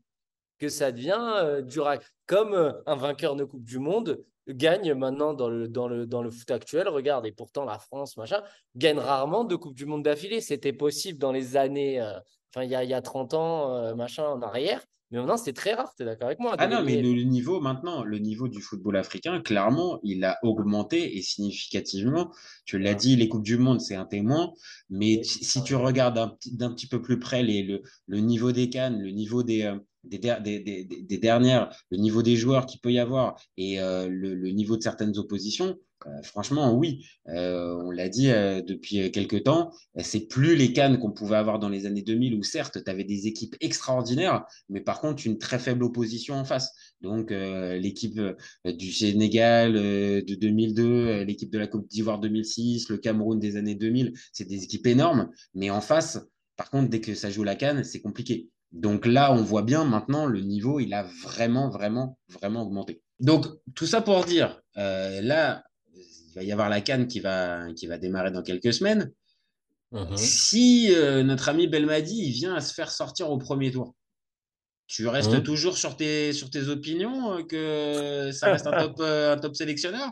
[0.58, 2.00] que ça devient euh, dur à...
[2.26, 6.24] comme euh, un vainqueur de Coupe du Monde gagne maintenant dans le, dans le, dans
[6.24, 6.90] le foot actuel.
[6.90, 8.42] Regarde, et pourtant la France, machin,
[8.76, 10.42] gagne rarement de Coupe du Monde d'affilée.
[10.42, 14.26] C'était possible dans les années, euh, enfin il y a, y a 30 ans, machin,
[14.26, 14.84] en arrière.
[15.14, 17.62] Mais maintenant, c'est très rare, tu es d'accord avec moi Ah non, mais le, niveau
[17.62, 22.32] maintenant, le niveau du football africain, clairement, il a augmenté et significativement.
[22.66, 24.54] Tu l'as dit, les Coupes du Monde, c'est un témoin.
[24.90, 26.16] Mais si, tu regardes
[26.52, 29.78] d'un petit, peu plus près les, le, le, niveau des cannes, le niveau des, euh,
[30.04, 34.34] des, des, des, dernières, le niveau des joueurs qu'il peut y avoir et euh, le,
[34.34, 39.44] le, niveau de certaines oppositions, euh, franchement, oui, euh, on l'a dit euh, depuis quelques
[39.44, 42.90] temps, c'est plus les cannes qu'on pouvait avoir dans les années 2000 où certes, tu
[42.90, 46.72] avais des équipes extraordinaires, mais par contre, une très faible opposition en face.
[47.02, 48.20] Donc, l'équipe
[48.66, 54.14] du Sénégal de 2002, l'équipe de la Côte d'Ivoire 2006, le Cameroun des années 2000,
[54.32, 56.20] c'est des équipes énormes, mais en face,
[56.56, 58.50] par contre, dès que ça joue la canne, c'est compliqué.
[58.72, 63.02] Donc là, on voit bien maintenant, le niveau, il a vraiment, vraiment, vraiment augmenté.
[63.20, 65.64] Donc, tout ça pour dire, là,
[66.34, 69.12] il va y avoir la canne qui va, qui va démarrer dans quelques semaines.
[69.92, 70.18] Mhm.
[70.18, 73.94] Si euh, notre ami Belmadi il vient à se faire sortir au premier tour,
[74.88, 75.44] tu restes mhm.
[75.44, 79.56] toujours sur tes, sur tes opinions euh, que ça reste un top, euh, un top
[79.56, 80.10] sélectionneur?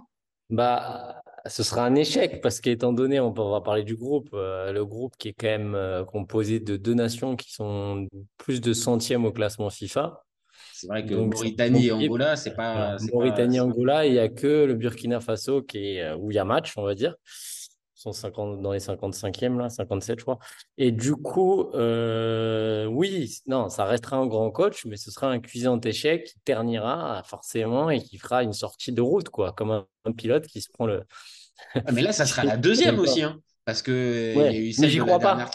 [0.51, 5.15] Bah, ce sera un échec parce qu'étant donné, on va parler du groupe, le groupe
[5.17, 8.07] qui est quand même composé de deux nations qui sont
[8.37, 10.21] plus de centièmes au classement FIFA.
[10.81, 12.97] C'est vrai que Mauritanie et Angola, c'est pas.
[13.13, 16.35] Mauritanie et Angola, il n'y a que le Burkina Faso qui est, euh, où il
[16.35, 17.13] y a match, on va dire.
[17.95, 20.39] Ils sont 50, dans les 55e, là, 57, je crois.
[20.79, 25.39] Et du coup, euh, oui, non, ça restera un grand coach, mais ce sera un
[25.39, 30.11] cuisant d'échec qui ternira forcément et qui fera une sortie de route, quoi, comme un,
[30.13, 31.03] pilote qui se prend le.
[31.75, 34.67] Ah, mais là, ça sera la deuxième aussi, hein, parce que ouais, il y a
[34.69, 35.47] eu celle j'y crois pas.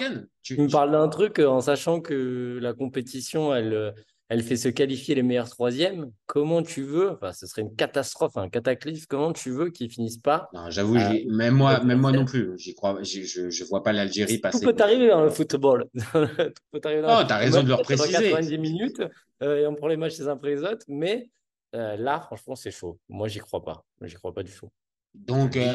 [0.45, 3.93] Tu, me parles d'un truc en sachant que la compétition, elle
[4.29, 6.11] elle fait se qualifier les meilleurs troisièmes.
[6.27, 9.07] Comment tu veux, enfin, ce serait une catastrophe, un cataclysme.
[9.09, 10.97] Comment tu veux qu'ils finissent pas Non, j'avoue,
[11.29, 12.59] même moi, même moi non plus.
[12.59, 14.61] J'y crois, je, je vois pas l'Algérie passer.
[14.65, 15.87] Tout peut arriver dans le football.
[15.95, 18.31] Tout peut arriver dans oh, t'as raison de le préciser.
[18.31, 19.03] 90 minutes
[19.43, 21.31] euh, et on prend les matchs les uns après les autres, mais
[21.75, 22.99] euh, là, franchement, c'est chaud.
[23.09, 23.85] Moi, j'y crois pas.
[24.03, 24.69] J'y crois pas du tout.
[25.15, 25.73] Donc, euh,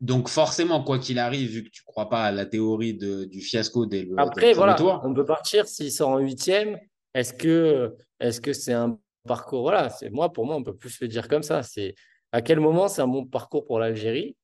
[0.00, 3.40] donc forcément, quoi qu'il arrive, vu que tu crois pas à la théorie de, du
[3.40, 6.78] fiasco dès le, Après, voilà, on peut partir s'il sort en huitième
[7.18, 11.00] est-ce que est-ce que c'est un parcours Voilà, c'est moi pour moi on peut plus
[11.00, 11.62] le dire comme ça.
[11.62, 11.94] C'est
[12.32, 14.36] à quel moment c'est un bon parcours pour l'Algérie?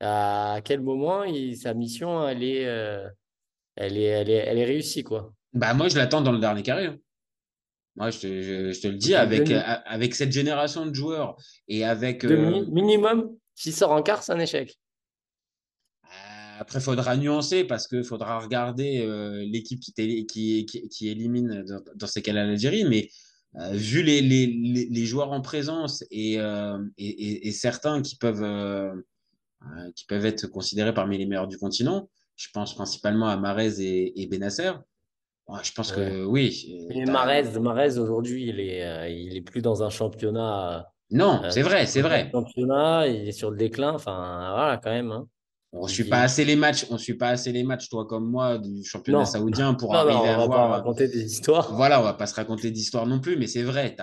[0.00, 1.24] À quel moment
[1.56, 3.08] sa mission elle est, euh,
[3.76, 5.32] elle est elle est elle est réussie quoi?
[5.52, 6.86] Bah moi je l'attends dans le dernier carré.
[6.86, 6.98] Hein.
[7.96, 8.42] Moi je te,
[8.72, 13.74] je, te le dis avec avec cette génération de joueurs et avec euh, minimum s'il
[13.74, 14.78] sort en quart c'est un échec.
[16.58, 21.64] Après, il faudra nuancer parce qu'il faudra regarder euh, l'équipe qui, qui, qui, élimine
[21.96, 22.84] dans, ces cas-là l'Algérie.
[22.84, 23.08] Mais
[23.56, 24.46] euh, vu les, les,
[24.90, 28.44] les, joueurs en présence et, euh, et, et, certains qui peuvent,
[29.94, 34.20] qui peuvent être considérés parmi les meilleurs du continent, je pense principalement à Marez et,
[34.20, 34.72] et Benasser.
[35.46, 36.10] Ouais, je pense Ouais.
[36.10, 36.86] que oui.
[36.88, 40.92] Mais Marez, Marez aujourd'hui, il est, il est plus dans un championnat.
[41.10, 42.28] Non, c'est vrai, c'est vrai.
[42.32, 43.92] Championnat, il est sur le déclin.
[43.94, 45.10] Enfin, voilà, quand même.
[45.10, 45.26] hein.
[45.72, 48.30] On Il suit pas assez les matchs, on suit pas assez les matchs, toi comme
[48.30, 49.24] moi, du championnat Non.
[49.26, 51.74] saoudien pour Non, non, arriver on à va pas raconter des histoires.
[51.74, 53.94] Voilà, on va pas se raconter d'histoire non plus, mais c'est vrai.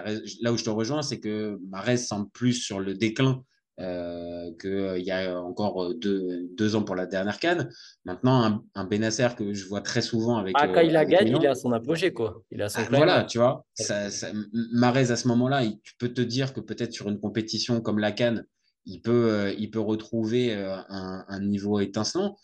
[0.41, 3.41] Là où je te rejoins, c'est que Marez semble plus sur le déclin
[3.79, 7.69] euh, qu'il y a encore deux, deux ans pour la dernière canne.
[8.05, 8.87] Maintenant, un, un
[9.35, 10.55] que je vois très souvent avec.
[10.57, 11.39] Ah, quand euh, il la gagne, Milan.
[11.41, 12.41] il est à son apogée, quoi.
[12.51, 14.27] Il a son Ah, voilà, tu vois, ça, ça,
[14.71, 18.11] Marez à ce moment-là, tu peux te dire que peut-être sur une compétition comme la
[18.11, 18.45] Cannes,
[18.85, 22.37] il peut, euh, il peut retrouver euh, un, un niveau étincelant.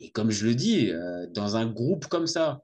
[0.00, 2.62] Et comme je le dis, euh, dans un groupe comme ça,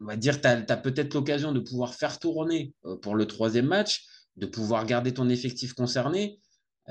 [0.00, 4.04] on va dire, tu as, peut-être l'occasion de pouvoir faire tourner pour le troisième match,
[4.36, 6.38] de pouvoir garder ton effectif concerné.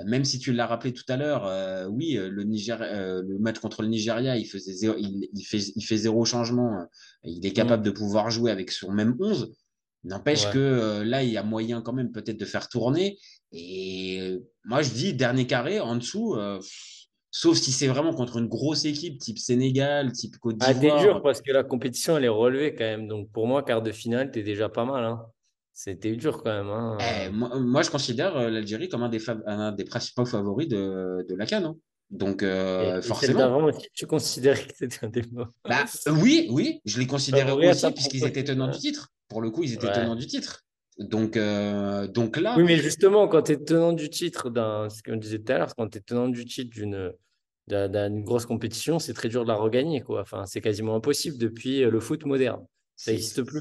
[0.05, 3.59] Même si tu l'as rappelé tout à l'heure, euh, oui, le, Niger, euh, le match
[3.59, 6.87] contre le Nigeria, il, faisait zéro, il, il fait, il fait zéro changement.
[7.23, 9.53] il est capable de pouvoir jouer avec son même 11.
[10.05, 10.51] N'empêche Ouais.
[10.53, 13.17] que euh, là, il y a moyen quand même peut-être de faire tourner.
[13.51, 16.59] Et euh, moi, je dis dernier carré, en dessous, euh,
[17.31, 21.01] sauf si c'est vraiment contre une grosse équipe, type Sénégal, type Côte Ah, t'es d'Ivoire.
[21.01, 23.07] dur parce que la compétition, elle est relevée quand même.
[23.07, 25.03] Donc, pour moi, quart de finale, t'es déjà pas mal.
[25.05, 25.21] Hein.
[25.75, 26.69] C'était dur quand même.
[26.69, 26.97] Hein.
[26.99, 31.25] Eh, moi, moi, je considère l'Algérie comme un des, fav- un des principaux favoris de,
[31.27, 31.63] de la CAN.
[31.63, 31.75] hein.
[32.13, 33.39] Donc, euh, Et- forcément.
[33.39, 35.45] d'avant aussi, tu considérais que c'était un mots.
[35.67, 35.83] Bah,
[36.21, 39.09] oui, oui, je les considérais aussi puisqu'ils étaient tenants du titre.
[39.27, 39.93] Pour le coup, ils étaient Ouais.
[39.93, 40.61] tenants du titre.
[40.99, 45.01] Donc, euh, donc là, Oui, mais justement, quand tu es tenant du titre, d'un, ce
[45.01, 47.11] qu'on disait tout à l'heure, quand tu es tenant du titre d'une
[47.67, 50.01] d'un- d'une grosse compétition, c'est très dur de la regagner.
[50.01, 50.19] Quoi.
[50.21, 52.63] Enfin, c'est quasiment impossible depuis le foot moderne.
[52.95, 53.59] Ça n'existe plus.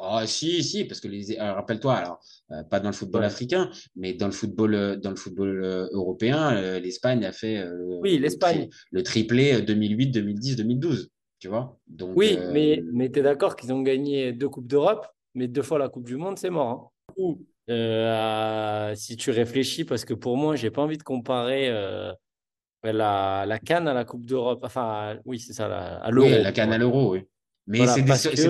[0.00, 3.26] Ah, si, si, parce que les, alors, rappelle-toi, alors, euh, pas dans le football Ouais.
[3.28, 7.58] africain, mais dans le football, euh, dans le football euh, européen, euh, l'Espagne a fait
[7.58, 8.68] euh, Oui, le l'Espagne.
[8.68, 11.10] tri- le triplé euh, 2008, 2010, 2012.
[11.38, 11.78] Tu vois?
[11.86, 15.48] Donc, Oui, euh, mais, mais tu es d'accord qu'ils ont gagné deux Coupes d'Europe, mais
[15.48, 16.68] deux fois la Coupe du Monde, c'est mort.
[16.68, 17.12] hein.
[17.16, 17.38] Ou,
[17.70, 22.12] euh, si tu réfléchis, parce que pour moi, j'ai pas envie de comparer euh,
[22.84, 24.60] la, la Cannes à la Coupe d'Europe.
[24.64, 26.28] Enfin, oui, c'est ça, la- à l'Euro.
[26.28, 27.24] Oui, la canne à l'euro, oui.
[27.68, 28.02] Mais Voilà, c'est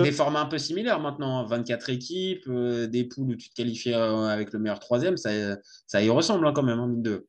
[0.03, 1.39] des, que- formats un peu similaires maintenant.
[1.39, 1.45] hein.
[1.47, 5.31] 24 équipes, euh, des poules où tu te qualifies euh, avec le meilleur troisième, ça,
[5.87, 7.27] ça y ressemble hein, quand même, hein, mine de.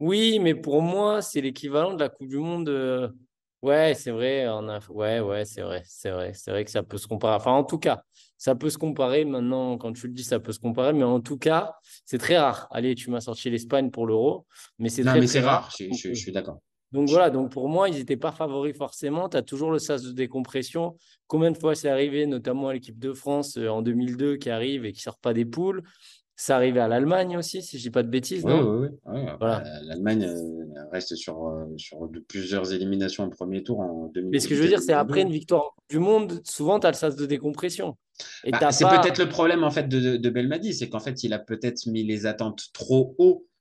[0.00, 2.68] Oui, mais pour moi, c'est l'équivalent de la Coupe du Monde.
[2.68, 3.08] euh,
[3.62, 4.46] Ouais, c'est vrai.
[4.48, 4.78] On a...
[4.88, 5.82] Ouais, ouais, c'est vrai.
[5.84, 6.32] C'est vrai.
[6.34, 7.34] C'est vrai que ça peut se comparer.
[7.34, 8.04] Enfin, en tout cas,
[8.36, 9.24] ça peut se comparer.
[9.24, 10.92] Maintenant, quand tu le dis, ça peut se comparer.
[10.92, 12.68] Mais en tout cas, c'est très rare.
[12.70, 14.46] Allez, tu m'as sorti l'Espagne pour l'Euro.
[14.78, 15.62] Mais c'est Non, très, mais très rare.
[15.62, 16.60] rare, je, je- je suis d'accord.
[16.92, 19.28] Donc voilà, donc pour moi, ils n'étaient pas favoris forcément.
[19.28, 20.96] Tu as toujours le sas de décompression.
[21.26, 24.84] Combien de fois c'est arrivé, notamment à l'équipe de France euh, en 2002 qui arrive
[24.86, 25.82] et qui ne sort pas des poules?
[26.34, 29.22] Ça arrivait à l'Allemagne aussi, si je dis pas de bêtises, Oui, oui, oui.
[29.40, 29.58] Voilà.
[29.58, 34.30] bah, L'Allemagne euh, reste sur, euh, sur de- plusieurs éliminations en premier tour en 2000.
[34.30, 36.90] Mais ce que je veux dire, c'est après une victoire du Monde, souvent tu as
[36.90, 37.96] le sas de décompression.
[38.50, 41.32] Bah, c'est pas- peut-être le problème en fait de, de, Belmadi, c'est qu'en fait il
[41.32, 43.57] a peut-être mis les attentes trop haut euh,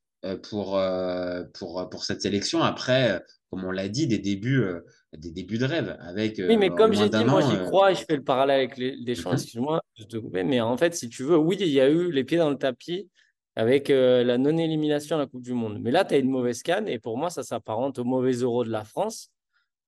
[0.50, 2.62] pour, euh, pour, pour cette sélection.
[2.64, 4.82] Après, euh, comme on l'a dit, des débuts, euh,
[5.16, 6.36] des débuts de rêve avec.
[6.38, 8.60] Oui, mais euh, comme j'ai dit, moi j'y euh, crois et je fais le parallèle
[8.60, 9.36] avec les, les champs, Mhm.
[9.38, 12.12] excuse-moi de te couper, mais en fait, si tu veux, oui, il y a eu
[12.12, 13.10] les pieds dans le tapis
[13.56, 15.80] avec euh, la non-élimination à la Coupe du Monde.
[15.82, 18.64] Mais là, tu as une mauvaise canne et pour moi, ça s'apparente au mauvais euro
[18.64, 19.32] de la France.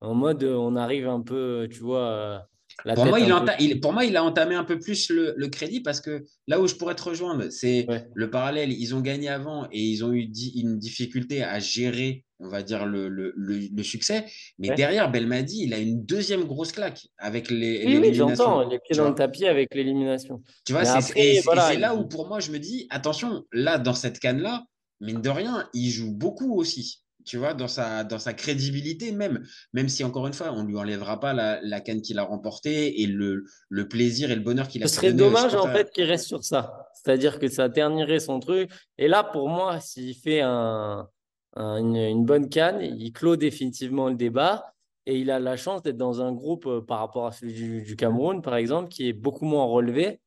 [0.02, 2.40] En mode, euh, on arrive un peu, tu vois, euh,
[2.86, 4.80] la Pour moi, il a peu- enta- il- pour moi, il a entamé un peu
[4.80, 8.08] plus le, le crédit parce que là où je pourrais te rejoindre, c'est Ouais.
[8.14, 8.72] le parallèle.
[8.72, 12.64] Ils ont gagné avant et ils ont eu di- une difficulté à gérer, on va
[12.64, 14.26] dire, le, le, le- le succès.
[14.58, 14.76] Mais Ouais.
[14.76, 18.96] derrière, Belmadi, il a une deuxième grosse claque avec les, Oui, oui, j'entends, les pieds
[18.96, 20.42] dans le tapis avec l'élimination.
[20.66, 24.20] Tu vois, c'est voilà, là où pour moi je me dis, attention, là dans cette
[24.20, 24.64] canne-là,
[25.02, 27.02] mine de rien, il joue beaucoup aussi.
[27.30, 30.76] Tu vois, dans sa, dans sa crédibilité même, même si encore une fois, on lui
[30.76, 34.68] enlèvera pas la, la canne qu'il a remportée et le, le plaisir et le bonheur
[34.68, 36.88] qu'il a Ce serait dommage en fait qu'il reste sur ça.
[36.96, 38.72] C'est-à-dire que ça ternirait son truc.
[38.98, 41.08] Et là, pour moi, s'il fait un,
[41.56, 44.74] un- une, une bonne canne, il clôt définitivement le débat.
[45.06, 47.84] Et il a la chance d'être dans un groupe euh, par rapport à celui du,
[47.84, 50.20] du Cameroun, par exemple, qui est beaucoup moins relevé.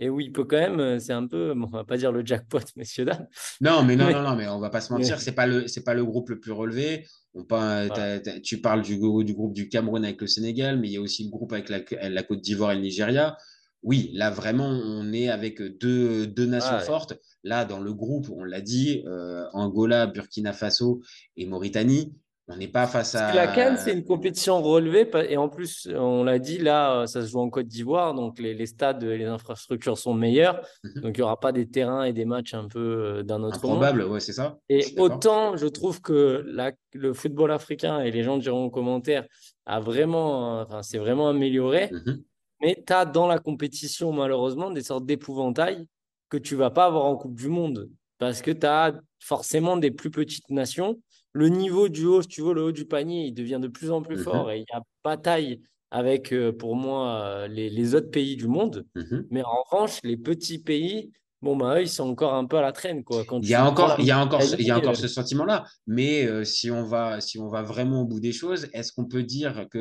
[0.00, 2.12] Et où il peut quand même, euh, c'est un peu, bon, on va pas dire
[2.12, 3.26] le jackpot, messieurs, dames.
[3.60, 5.66] Non, mais non, Mais- non, non, mais on va pas se mentir, c'est pas le,
[5.66, 7.04] c'est pas le groupe le plus relevé.
[7.34, 10.96] On t'as- tu parles du, du groupe du Cameroun avec le Sénégal, mais il y
[10.96, 13.36] a aussi le groupe avec la, la Côte d'Ivoire et le Nigeria.
[13.84, 16.80] Oui, là vraiment, on est avec deux, deux nations Ouais.
[16.82, 17.14] fortes.
[17.44, 21.00] Là, dans le groupe, on l'a dit, euh, Angola, Burkina Faso
[21.36, 22.12] et Mauritanie.
[22.50, 23.34] On n'est pas face à.
[23.34, 25.08] la Cannes, c'est une compétition relevée.
[25.28, 28.14] Et en plus, on l'a dit, là, ça se joue en Côte d'Ivoire.
[28.14, 30.60] Donc, les, les stades, les infrastructures sont meilleures.
[30.82, 31.02] Mhm.
[31.02, 33.60] Donc, il n'y aura pas des terrains et des matchs un peu euh, d'un autre
[33.66, 33.82] monde.
[33.82, 34.58] Improbable, ouais, c'est ça.
[34.70, 39.26] Et autant, je trouve que la- le football africain, et les gens diront en commentaire,
[39.66, 41.90] a vraiment, enfin, c'est vraiment amélioré.
[41.92, 42.22] Mhm.
[42.62, 45.86] Mais tu as dans la compétition, malheureusement, des sortes d'épouvantails
[46.30, 47.90] que tu vas pas avoir en Coupe du Monde.
[48.18, 50.98] Parce que tu as forcément des plus petites nations.
[51.32, 53.90] Le niveau du haut, si tu veux, le haut du panier, il devient de plus
[53.90, 54.22] en plus Mhm.
[54.22, 54.50] fort.
[54.50, 55.60] Et il y a bataille
[55.90, 58.84] avec, euh, pour moi, euh, les, les autres pays du monde.
[58.94, 59.26] Mhm.
[59.30, 62.62] Mais en revanche, les petits pays, bon, bah, eux, ils sont encore un peu à
[62.62, 63.04] la traîne.
[63.04, 63.24] Quoi.
[63.24, 64.94] Quand Il y a encore, il y a encore, ce- il y a encore euh,
[64.94, 65.64] ce sentiment-là.
[65.86, 69.06] Mais euh, si on va, si on va vraiment au bout des choses, est-ce qu'on
[69.06, 69.78] peut dire que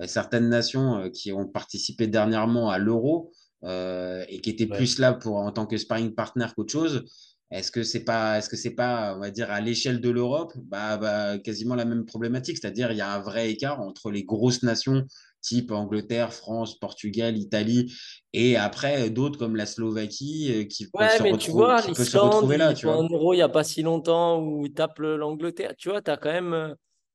[0.00, 4.76] euh, certaines nations euh, qui ont participé dernièrement à l'Euro et qui étaient Ouais.
[4.78, 7.04] plus là pour en tant que sparring partner qu'autre chose,
[7.50, 10.52] est-ce que c'est pas, est-ce que c'est pas, on va dire à l'échelle de l'Europe,
[10.56, 14.24] bah, bah, quasiment la même problématique, c'est-à-dire il y a un vrai écart entre les
[14.24, 15.04] grosses nations
[15.42, 17.92] type Angleterre, France, Portugal, Italie,
[18.32, 22.16] et après d'autres comme la Slovaquie euh, qui Ouais, se mais tu vois, qui se
[22.18, 22.98] retrouver là, ils tu vois?
[22.98, 25.74] un euro il n'y a pas si longtemps où ils tapent le- l'Angleterre.
[25.78, 26.52] Tu vois, tu as quand même.
[26.52, 26.74] euh,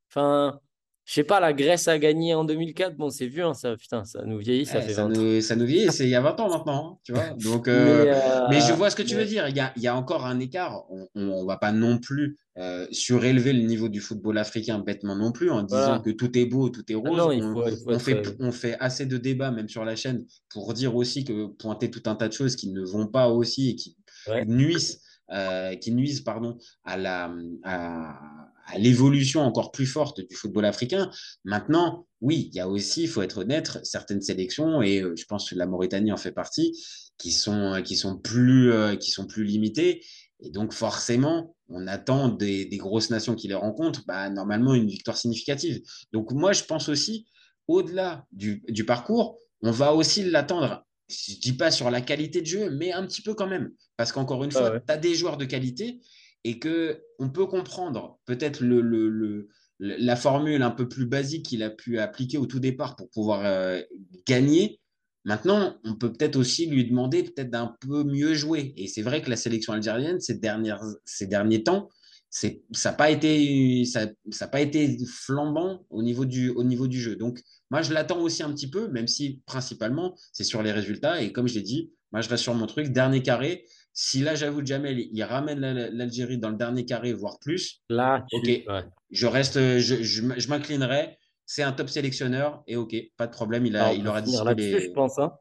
[0.09, 0.59] Enfin,
[1.05, 2.95] je sais pas, la Grèce a gagné en 2004.
[2.97, 5.21] Bon, c'est vieux, hein, ça, putain, ça nous vieillit, ça fait ça 20 ans.
[5.21, 7.29] nous, ça nous vieillit, c'est il y a 20 ans maintenant, hein, tu vois.
[7.43, 9.47] Donc, euh, Mais, euh, mais je vois ce que tu veux dire.
[9.47, 10.83] Il y a, il y a encore un écart.
[10.89, 15.31] On ne va pas non plus euh, surélever le niveau du football africain bêtement non
[15.31, 17.17] plus en disant que tout est beau, tout est Ah rose.
[17.17, 20.73] non, on, faut, fait, euh, on fait assez de débats, même sur la chaîne, pour
[20.73, 23.75] dire aussi que pointer tout un tas de choses qui ne vont pas aussi et
[23.75, 23.95] qui
[24.27, 24.43] Ouais.
[24.45, 27.31] nuisent, euh, qui nuisent pardon, à la,
[27.63, 28.17] à,
[28.65, 31.11] à l'évolution encore plus forte du football africain.
[31.43, 35.25] Maintenant, oui, il y a aussi, il faut être honnête, certaines sélections, et euh, je
[35.25, 36.77] pense que la Mauritanie en fait partie,
[37.17, 40.03] qui sont, qui sont, plus, euh, qui sont plus limitées.
[40.41, 44.87] Et donc, forcément, on attend des, des grosses nations qui les rencontrent, bah, normalement, une
[44.87, 45.81] victoire significative.
[46.11, 47.25] Donc, moi, je pense aussi,
[47.67, 50.85] au-delà du, du parcours, on va aussi l'attendre.
[51.07, 53.71] Je dis pas sur la qualité de jeu, mais un petit peu quand même.
[53.95, 54.81] Parce qu'encore une Ah fois, ouais.
[54.85, 56.01] tu as des joueurs de qualité
[56.45, 61.71] et que on peut comprendre peut-être le, la formule un peu plus basique qu'il a
[61.71, 63.81] pu appliquer au tout départ pour pouvoir euh,
[64.27, 64.79] gagner.
[65.25, 68.73] Maintenant, on peut peut-être aussi lui demander peut-être d'un peu mieux jouer.
[68.77, 71.89] Et c'est vrai que la sélection algérienne, ces, dernières, ces derniers temps,
[72.29, 72.49] ça
[72.83, 77.15] n'a pas, été- ça, pas été flambant au niveau, du, au niveau du jeu.
[77.15, 81.23] Donc, moi, je l'attends aussi un petit peu, même si principalement, c'est sur les résultats.
[81.23, 82.89] Et comme je l'ai dit, moi, je reste sur mon truc.
[82.89, 83.65] Dernier carré,
[83.97, 88.25] si là, j'avoue, Jamel, il ramène la- l'Algérie dans le dernier carré, voire plus, Là,
[88.33, 88.43] Ok.
[88.45, 88.63] ouais.
[89.09, 91.17] je reste, je, je, m- je m'inclinerai.
[91.47, 93.65] C'est un top sélectionneur et ok, pas de problème.
[93.65, 94.79] Il, a, Alors, on il peut aura les.
[94.81, 95.17] je pense.
[95.19, 95.31] Hein.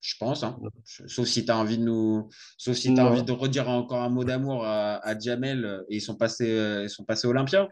[0.00, 0.58] Je pense, hein.
[0.84, 2.28] Sauf si tu as envie de nous.
[2.58, 5.96] Sauf si tu as envie de redire encore un mot d'amour à, à Jamel et
[5.96, 7.66] ils sont passés, euh, ils sont passés Olympia.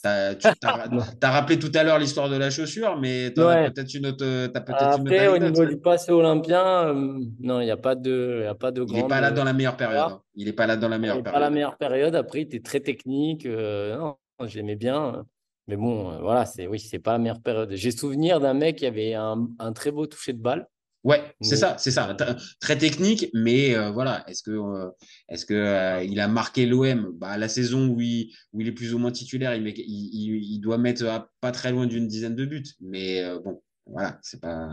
[0.00, 0.52] T'as, tu as,
[1.30, 4.44] rappelé tout à l'heure l'histoire de la chaussure, mais tu as peut-être une autre, une
[4.46, 8.44] autre Après, au niveau du passé olympien, euh, non, il n'y a pas de, il
[8.44, 10.12] y a pas de Il n'est pas là dans la meilleure période.
[10.12, 10.22] Hein.
[10.36, 11.42] Il n'est pas là dans la Il meilleure n'est pas période.
[11.48, 12.14] la meilleure période.
[12.14, 13.44] Après, il était très technique.
[13.46, 15.14] euh, non, j'aimais bien.
[15.16, 15.22] euh,
[15.66, 17.70] Mais bon, euh, voilà, c'est oui, c'est pas la meilleure période.
[17.72, 20.68] J'ai souvenir d'un mec qui avait un, un très beau toucher de balle.
[21.08, 22.14] Ouais, c'est ça, c'est ça.
[22.60, 24.28] Très technique, mais euh, voilà.
[24.28, 24.90] Est-ce que, euh,
[25.30, 28.72] est-ce que euh, il a marqué l'OM bah, La saison où il, où il est
[28.72, 31.86] plus ou moins titulaire, il, met- il, il- il doit mettre à pas très loin
[31.86, 32.62] d'une dizaine de buts.
[32.82, 34.68] Mais bon, voilà, c'est pas.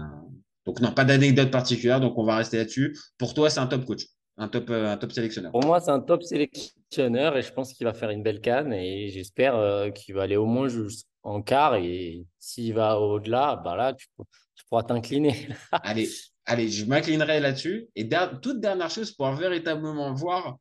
[0.65, 2.01] Donc non, pas d'anecdote particulière.
[2.01, 2.97] Donc on va rester là-dessus.
[3.17, 5.53] Pour toi, c'est un top coach, un top, un top sélectionneur.
[5.53, 8.73] Pour moi, c'est un top sélectionneur et je pense qu'il va faire une belle canne
[8.73, 9.55] et j'espère
[9.93, 14.07] qu'il va aller au moins jusqu'en quart et s'il va au-delà, bah là, tu,
[14.55, 15.47] tu pourras t'incliner.
[15.71, 16.09] Allez,
[16.45, 17.87] allez, je m'inclinerai là-dessus.
[17.95, 20.57] Et der- toute dernière chose pour véritablement voir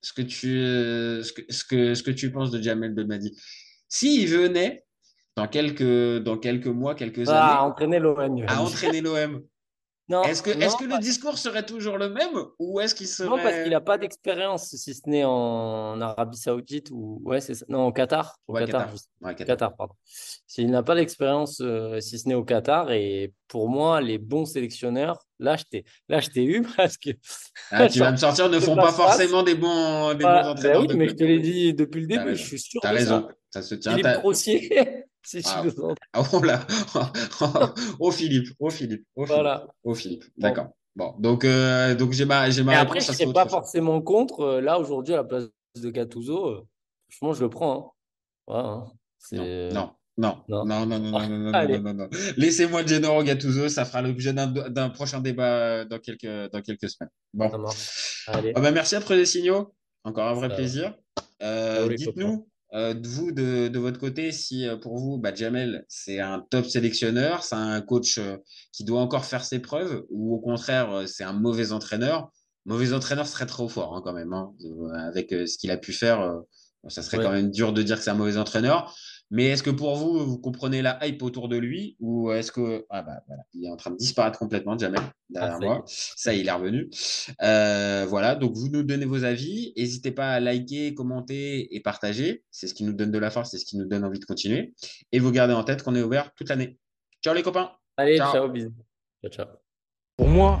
[0.00, 3.36] ce que tu, euh, ce que, ce que, ce que tu penses de Jamel Belmadi.
[3.88, 4.84] S'il venait
[5.36, 8.44] dans quelques, dans quelques mois, quelques Ah, années, entraîner l'OM.
[8.48, 9.42] à entraîner l'OM,
[10.24, 13.28] est-ce que, non, que pas- le discours serait toujours le même ou est-ce qu'il serait.
[13.28, 17.54] non, parce qu'il n'a pas d'expérience, si ce n'est en Arabie Saoudite ou ouais, c'est
[17.54, 17.64] ça.
[17.68, 18.36] Non, au Qatar.
[18.46, 18.92] Au Ouais, Qatar, Qatar.
[18.94, 19.06] je sais.
[19.22, 19.46] Ouais, Qatar.
[19.56, 19.94] Qatar, pardon.
[20.46, 24.44] S'il n'a pas d'expérience, euh, si ce n'est au Qatar, et pour moi, les bons
[24.44, 27.10] sélectionneurs, là, je t'ai, là, je t'ai eu parce que.
[27.70, 30.42] Ah, tu vas me sortir, ne font pas forcément des bons, des Voilà.
[30.42, 32.80] bons Ben entraîneurs oui, mais je te l'ai dit depuis le début, je suis sûr
[32.82, 33.28] T'as de raison.
[33.50, 33.60] ça.
[33.60, 33.92] Ça se tient.
[33.96, 35.94] Philippe Grossier, si tu nous entends.
[36.32, 36.66] Oh là
[38.00, 39.34] Oh Philippe, oh Philippe, oh Philippe.
[39.34, 39.66] Voilà.
[39.84, 40.68] Oh Philippe, d'accord.
[40.94, 43.50] Bon, donc, euh, donc j'ai ma, j'ai ma Et après, je ne serais pas chose.
[43.52, 44.40] forcément contre.
[44.40, 45.44] euh, Là, aujourd'hui, à la place
[45.80, 46.66] de Gattuso, euh,
[47.10, 47.78] franchement, je le prends.
[47.78, 47.90] hein.
[48.46, 48.92] Voilà, hein.
[49.18, 50.86] C'est- Non, non, non, Non.
[50.86, 52.08] non, non, non, non, non, non, non, non.
[52.36, 57.10] Laissez-moi Gennaro Gattuso, ça fera l'objet d'un d'un prochain débat dans quelques, dans quelques semaines.
[57.32, 57.50] Bon.
[58.26, 58.52] Allez.
[58.54, 59.72] Ah bah, merci après les signaux.
[60.04, 60.94] Encore un vrai Ça plaisir.
[61.42, 65.84] Euh, Dites-nous euh, de vous, de, de, votre côté, si euh, pour vous, bah, Jamel,
[65.88, 68.36] c'est un top sélectionneur, c'est un coach euh,
[68.72, 72.30] qui doit encore faire ses preuves, ou au contraire, c'est un mauvais entraîneur.
[72.64, 74.52] Mauvais entraîneur serait trop fort hein, quand même, hein,
[74.94, 76.40] avec ce qu'il a pu faire.
[76.88, 77.24] ça serait Ouais.
[77.24, 78.94] quand même dur de dire que c'est un mauvais entraîneur.
[79.34, 82.84] Mais est-ce que pour vous, vous comprenez la hype autour de lui ou est-ce que
[82.90, 85.82] ah bah voilà, il est en train de disparaître complètement, Jamel, derrière Ah, moi.
[85.86, 86.90] Ça, il est revenu.
[87.40, 89.72] Euh, voilà, donc vous nous donnez vos avis.
[89.74, 92.44] N'hésitez pas à liker, commenter et partager.
[92.50, 94.26] C'est ce qui nous donne de la force, c'est ce qui nous donne envie de
[94.26, 94.74] continuer.
[95.12, 96.76] Et vous gardez en tête qu'on est ouvert toute l'année.
[97.24, 97.72] Ciao les copains.
[97.96, 98.32] Allez, Ciao.
[98.32, 98.74] ciao, bisous.
[99.22, 99.46] Ciao, ciao.
[100.18, 100.60] Pour moi,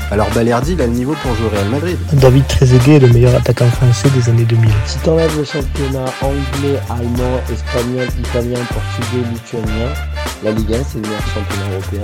[0.11, 1.97] alors Balerdi il a le niveau pour jouer au Real Madrid.
[2.13, 4.69] David Trezeguet est le meilleur attaquant français des années 2000.
[4.85, 9.89] Si t'enlèves le championnat anglais, allemand, espagnol, italien, portugais, lituanien,
[10.43, 11.99] la Ligue 1 c'est le meilleur championnat européen.